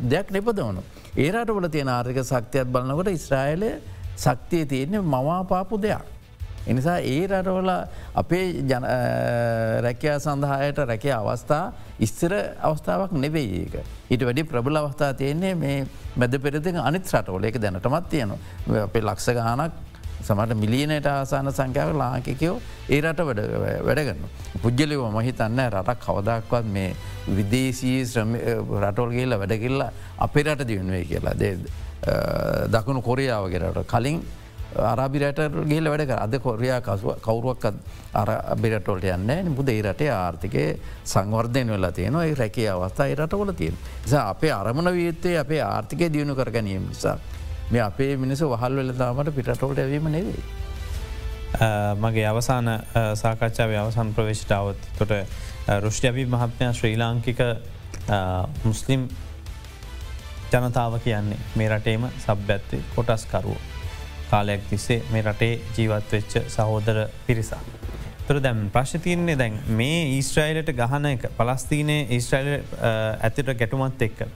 [0.09, 0.81] දෙයක් නිපදවනු.
[1.17, 3.71] ඒරටවල තියෙන ආර්ථික සක්තියත් බලන්නකොට ඉස්රායිලය
[4.15, 6.03] සක්තිය තියෙන්නේ මවාපාපු දෙයක්.
[6.67, 7.71] එනිසා ඒ රටවල
[8.21, 8.45] අපේ
[9.85, 11.65] රැකයා සඳහායට රැකය අවස්ථා
[11.99, 12.33] ඉස්තර
[12.69, 13.75] අවස්ථාවක් නෙවෙයි ඒක.
[14.11, 18.83] ඊට වැඩි ප්‍රබල අවස්ථා තියන්නේ මේ මැද පෙරති අනිත් රටවල එක දැනටමත් තියනවා.
[18.87, 19.73] අපේ ලක්ෂ ගානක්
[20.27, 22.55] සමට මිලියනයට ආසාන සංඛ්‍යාව ලාංකිකයෝ
[22.89, 23.19] ඒ රට
[23.87, 24.21] වැඩගන්න.
[24.61, 26.89] පුද්ගලිව මහිතන්න රටක් කවදක්වත් මේ
[27.37, 27.99] විදේශී
[28.83, 31.53] රටෝල්ගේල වැඩකිල්ලා අපේ රට දියුණුවේ කියලා දේ
[32.71, 34.19] දකුණු කොරියාවගෙරට කලින්
[34.83, 36.81] අරාබිරට ගේල වැඩක අද කොරයා
[37.21, 37.65] කවරුවක්
[38.13, 40.65] අරබිරටොල්ට යන්න බුද ඒ රටේ ආර්ථිකය
[41.05, 43.77] සංවර්ධයන වෙලා තියෙනවා ඒ රැකේ අවස්ථා රටවල තියෙන.
[44.03, 47.17] නිසා අපේ අරමණ වියත්තේ අපේ ආර්ථිකය දියුණු කර ගැනීම නිසා.
[47.71, 50.43] මේ අපේ මිනිස වහල් වෙලදාමට පිටටෝල්ට ඇවීම නෙවේ.
[51.99, 52.71] මගේ අවසාන
[53.15, 55.13] සාකච්ඡාව අවසන් ප්‍රවේශටාවත් තොට
[55.81, 57.39] රුෂ්්‍යවී මහත්මයා ශ්‍රී ලාංකික
[58.63, 59.07] මුස්ලිම්
[60.53, 63.57] ජනතාව කියන්නේ මේ රටේම සබ්බැත්තේ කොටස්කරුව.
[64.31, 67.61] කාලයක් තිස්සේ මේ රටේ ජීවත් වෙච්ච සහෝදර පිරිසා.
[68.27, 72.63] තුර දැම් ප්‍රශ්න තියන්නේ දැන් මේ ඊස්ට්‍රයිලට ගහන එක පලස්තිීනය ඊස්ට්‍රයිල
[73.21, 74.27] ඇතිට ගැටුමත් එක්ක.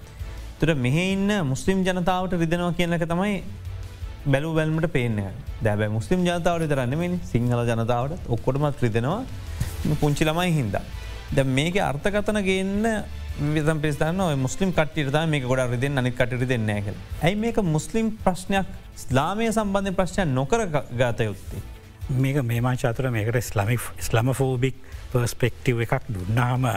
[0.59, 3.35] තුර මෙහ ඉන්න මුස්ලිම් ජනතාවට රිදෙනවා කියනක තමයි
[4.25, 5.19] බැලු බැල්මට පේන
[5.63, 9.21] දැබ මුස්ලිම් ජනතාවට තරන්නම සිංහල ජනතාවට ඔක්කොටමත් රිදෙනවා
[10.01, 10.83] පුංචි ළමයි හින්දා.
[11.35, 12.85] ද මේක අර්ථකතන ගන්න
[13.55, 16.97] විතම් පිස්තන්න මුස්ලිම් කටට මේ ගොඩ රිදෙන් අනි කටරි දෙන්නෑ කළ.
[17.23, 18.67] ඇයි මේක මුස්ලිම් ප්‍රශ්නයක්
[19.03, 20.65] ස්ලාමය සම්බන්ධය ප්‍රශ්නයක් නොකර
[21.01, 21.61] ගත යුත්තේ.
[22.09, 24.75] මේක මේමා චාතුර මේකට ස්ලමික් ස්ලමෆෝබික්
[25.13, 26.67] පර්ස්පෙක්ටව් එකක් දුන්නාම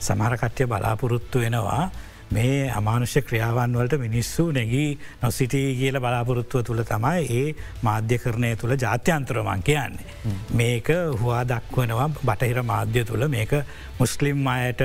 [0.00, 1.90] සමහරකට්්‍යය බලාපොරොත්තු වෙනවා
[2.30, 8.74] මේ අමානුෂ්‍ය ක්‍රියාවන් වලට මිනිස්සු නැගී නොසිටී කියල බලාපොරොත්තුව තුළ තමයි ඒ මාධ්‍ය කරණය තුළ
[8.76, 10.06] ජාත්‍යන්තරමන් කියන්නේ.
[10.52, 10.88] මේක
[11.20, 13.52] හවා දක්වනවා බටහිර මාධ්‍ය තුළ මේක
[13.98, 14.82] මුස්ලිම් අයට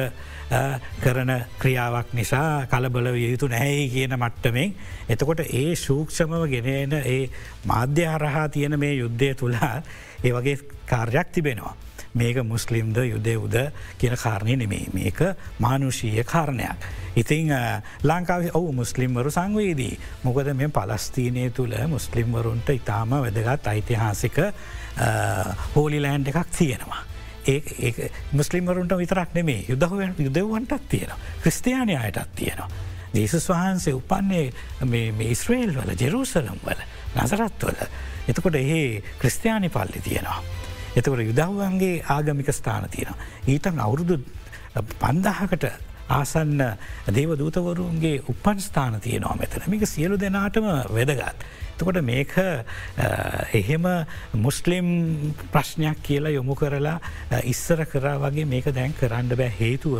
[1.01, 4.75] කරන ක්‍රියාවක් නිසා කලබල යුතු නැහැයි කියන මට්ටමෙන්.
[5.09, 7.29] එතකොට ඒ සූක්ෂමව ගෙනන ඒ
[7.65, 9.81] මාධ්‍ය හරහා තියෙන මේ යුද්ධය තුළා
[10.23, 11.75] ඒ වගේ කාර්යක් තිබෙනවා.
[12.13, 13.55] මේක මුස්ලිම්ද යුදෙව්ද
[13.97, 15.19] කියන කාරණය නෙමේ මේක
[15.59, 16.87] මානුෂීය කාරණයක්.
[17.15, 17.53] ඉතිං
[18.03, 19.99] ලංකාව ඔවු මුස්ලිම්වරු සංවේදී.
[20.23, 24.37] මොකද මේ පලස්තීනය තුළ මුස්ලිම්වරුන්ට ඉතාම වැදගත් ඓතිහාසික
[25.75, 27.03] හෝලිලෑන්් එකක් තියෙනවා.
[27.47, 31.11] ඒ මුස්ලිම්වරුන්ට විතරක් නෙමේ යුදහුවන් යුදවන්ටත් තියෙන.
[31.43, 32.69] ක්‍රස්තියානය අයටත් තියෙනවා.
[33.13, 34.51] දේශස් වහන්සේ උපන්නේ
[35.29, 36.83] ඉස්රේල් වල ජෙරූසලම් වල
[37.15, 37.79] නසරත්වල.
[38.27, 40.43] එතකොට ඒ ක්‍රස්තියානි පල්ලි තියෙනවා.
[40.93, 43.17] එතකට යුදහුවන්ගේ ආගමික ස්ථාන තියෙනවා.
[43.47, 44.19] ඊටන් අවුරුදු
[44.97, 45.65] පන්දහකට
[46.09, 46.61] ආසන්න
[47.09, 51.45] දේවදූතවරුන්ගේ උපන් ස්ථාන තියනවා මෙතන මේක සියලු දෙනාටම වැදගත්.
[51.73, 52.35] එතකොට මේක
[53.53, 53.87] එහෙම
[54.35, 54.87] මුස්ලිම්
[55.51, 56.99] ප්‍රශ්නයක් කියලා යොමු කරලා
[57.45, 59.97] ඉස්සර කරා වගේ මේක දැන් කරන්න බෑ හේතුව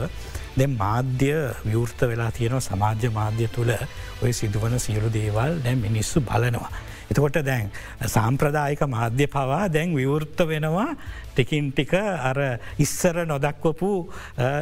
[0.58, 1.34] දැ මාධ්‍ය
[1.66, 3.76] විවෘර්ත වෙලා තියෙනවා සමාජ්‍ය මාධ්‍ය තුළ
[4.22, 6.72] ඔය සිදුවන සියලු දේවල් දැ මිනිස්සු බලනවා.
[7.12, 7.68] එතකොට දැන්
[8.08, 10.96] සාම්ප්‍රදායික මාධ්‍ය පවා දැන් විවෘත්ත වෙනවා
[11.34, 12.40] ටිකින් ටික අර
[12.80, 13.90] ඉස්සර නොදක්වපු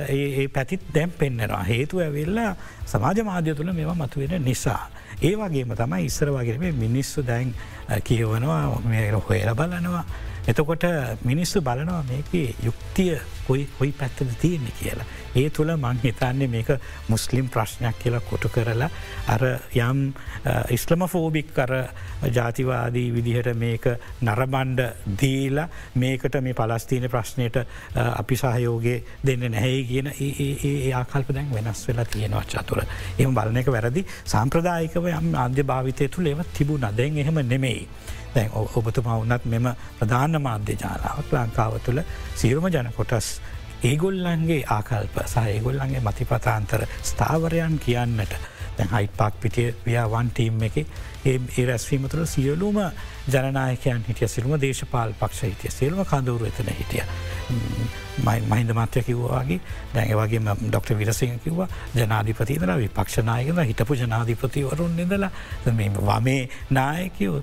[0.09, 1.63] ඒ පැතිත් දැම් පෙන්නෙනවා.
[1.63, 4.89] හේතු ඇවිල්ලා සමාජ මාධ්‍ය තුළ මෙවා මතුවෙන නිසා.
[5.21, 7.53] ඒ වගේම තමයි ඉස්සර වගේම මිනිස්සු දැන්
[8.03, 10.05] කියවනවා මේ හොයල බලනවා.
[10.47, 10.83] එතකොට
[11.23, 12.33] මිනිස්සු බලනවා මේක
[12.63, 13.19] යුක්තිය
[13.49, 15.07] කොයි හොයි පැත්තද තියෙන්නේ කියලා.
[15.35, 16.69] ඒ තුළ මං හිතන්නේ මේක
[17.07, 18.89] මුස්ලිම් ප්‍රශ්නයක් කියලා කොටු කරලා
[19.27, 19.43] අර
[19.75, 19.99] යම්
[20.77, 21.73] ඉස්ලම ෆෝබික් කර
[22.37, 23.85] ජාතිවාදී විදිහට මේක
[24.21, 24.81] නරබන්්ඩ
[25.21, 27.61] දීලා මේකට මේ පලස්තිීන ප්‍රශ්නයට
[27.95, 28.97] අපි සහයෝගේ
[29.27, 32.83] දෙන්න නැහැයි කියන ඒ ආකල්ප දැන් වෙනස් වෙලා තියෙනවා චතුර.
[33.19, 37.87] එම බලන එක වැරදි සම්ප්‍රදායිකව යම් අන්‍ය භාවිතය තුළ ඒව තිබුණ දැන් එහෙම නෙමෙයි.
[38.35, 39.69] දැන් ඔබතුමා වන්නත් මෙම
[39.99, 42.03] ප්‍රධාන මාධ්‍ය ජාලාවක් ලංකාව තුළ
[42.35, 43.27] සියරුම ජන කොටස්
[43.83, 48.33] ඒගොල්ලන්ගේ ආකල්ප සහඒගොල්ලන්ගේ මතිපතාන්තර ස්ථාවරයන් කියන්නට.
[48.77, 50.75] දැන් හයිට පාක් පිටිය ව්‍යාවන්ටීම් එක
[51.25, 52.77] ඒ රැස්වීම තුළ සියලුම
[53.27, 57.03] ජනනායකයන් හිටිය සිල්ම දේශපාල් පක්ෂ හිටිය සිල්ම කඳවරු එතන හිටිය.
[58.19, 59.59] මහින්ද මාත්‍ය කිව්වාගේ
[59.93, 65.31] දැන් වගේ ඩොක්ට විරසිංහ කිව්වා ජනාධිපතිදල විපක්ෂනායකද හිටපු ජනාධිපතිවරුන් නිදලා
[65.65, 67.41] වමේ නායකව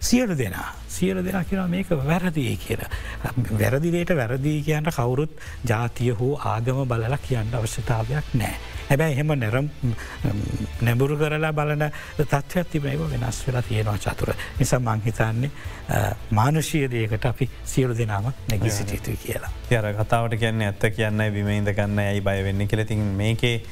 [0.00, 2.82] සියලු දෙනා සියල දෙනා කියෙන මේක වැරදිී කියල.
[3.60, 5.30] වැරදිදේට වැරදිී කියන්න කවුරුත්
[5.68, 8.56] ජාතිය හෝ ආගම බලලා කියන්න අවශ්‍යතාවයක් නෑ.
[8.88, 9.66] හැබැයි එහෙම නැරම්
[10.82, 11.84] නැඹුරු කරලා බලන
[12.68, 15.50] තත්ත්වත් තිබනව වෙනස් වෙලා තියෙනවා චතුර නිසා මංහිතන්නේ
[16.30, 19.50] මානුෂීය දේකට අපි සියලු දෙනාම නැගි සිටියතුයි කියලා.
[19.70, 23.62] යර කතාවට කියන්න ඇත්ත කියන්න බිමයිද කන්න ඇයි බය වෙන්න කෙලතින් මේකේ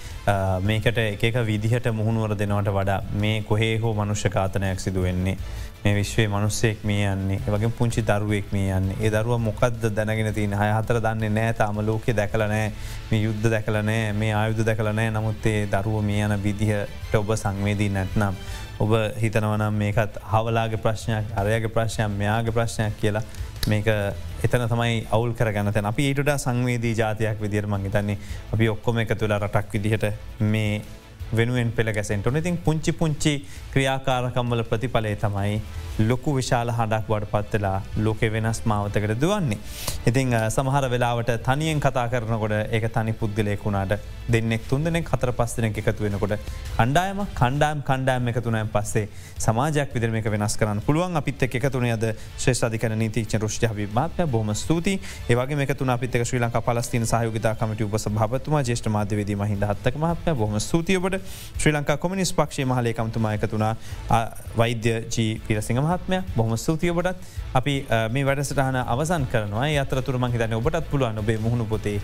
[0.63, 5.37] මේකට එක විදිහට මුහුණුවර දෙනවට වඩා මේ කොහේ හෝ මනුෂ්‍ය කාතනයක් සිදු වෙන්නේ.
[5.87, 7.39] මේ විශ්වේ මනුස්සෙක් මේ යන්නේ.
[7.47, 8.89] වගේ පුංචි දරුවෙක් මේ යන්න.
[8.99, 11.79] ඒ දරුව මොකක්ද දැනගෙන තින හය හතර දන්නේ නෑ තාම.
[11.87, 12.73] ලෝකෙ දැකලනෑ
[13.11, 18.35] මේ යුද්ධ දැකලනෑ මේ ආයුද්ධ දැකලනෑ නමුත්තේ දරුව මේ යන විදිහට ඔබ සංවේදී නැත්නම්.
[18.83, 23.23] ඔබ හිතනවනම් මේකත් හවලාගේ ප්‍රශ්නයක් අරයගේ ප්‍රශ්නයක් මෙයාගේ ප්‍රශ්නයක් කියලා
[23.71, 23.87] මේක
[24.45, 28.19] එතන තමයි අවුල් කරගන්නතැන අපි ඊට සංවේදී ජාතියක් විදිර මංහිතන්නේ
[28.53, 30.81] අපි ඔක්කොම එක තුළ රටක් විදිහට මේ
[31.35, 33.35] වෙනුවෙන් පෙළ ගැසෙන්ට ඉතින් පුංචි පුංචි
[33.73, 35.61] ක්‍රියාකාරකම්වල ප්‍රතිඵලේ තමයි
[35.99, 39.59] ලොකු විශාල හඬක් වඩ පත්වෙලා ලෝක වෙනස් මාවතකට දුවන්නේ.
[40.07, 43.97] ඉතිං සමහර වෙලාවට තනියෙන් කතා කරනකොට ඒක තනි පුද්ගලයකුණාට
[44.29, 46.37] දෙන්නෙක් තුන්දනෙක් හතර පස්සනෙක් එකතු වෙනකොට
[46.79, 49.09] අන්ඩායම කණ්ඩායම් කණ්ඩායම් එකතුනයන් පස්සේ
[49.39, 51.17] සමාජයක් විදිර මේක වෙනස් කරන්න පුළුවන්.
[51.17, 52.05] අපිත් එකතුන අද
[52.37, 55.01] ශ්‍රේෂධිකන නීතික්ෂ ෘෂ්ටි හවිමාත්ය බොහම ස්තුති
[55.31, 60.61] ඒවගේ එකතුන අපිත් ශ්‍රී ලංක පලස්තින සහයෝගතා කමට උපසභාවතුමා ජේෂ්ට මාධ්‍යවේදී මහින්ද හත්තක මහත්ම බොහම
[60.61, 61.16] ස්තුතියබට
[61.59, 63.73] ශ්‍රී ලංකා කොමිනිස් පක්ෂේ මහලේකමතුමා එකතුනා
[64.57, 66.23] වෛද්‍ය ජී පිරසිංහ මහත්මය.
[66.37, 67.17] බොහම ස්තුතියබටත්
[67.55, 67.75] අපි
[68.13, 69.69] මේ වැඩසටහන අවසන් කරනවා.
[69.83, 72.01] අතරතුර මං හිතන්න ඔබටත් පුළුවන් ඔබේ මුහුණු පොතේ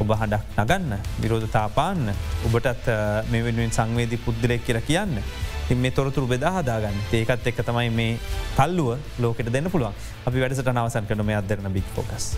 [0.00, 2.14] ඔබ හඬක් නගන්න විරෝධතාපාන්න
[2.46, 2.88] ඔබටත්
[3.30, 5.20] මේ වෙනුවෙන් සංවේදී පුද්දලෙක් කියල කියන්න.
[5.68, 8.18] තින් මේ තොරතුරු බෙදාහදාගන්න ඒකත් එක් තමයි මේ
[8.56, 9.94] තල්ලුව ලෝකට දෙන්න පුළුවන්.
[10.26, 12.36] අපි වැඩසට නවසන් කරන මේ අදරන බික් ෆෝකස්.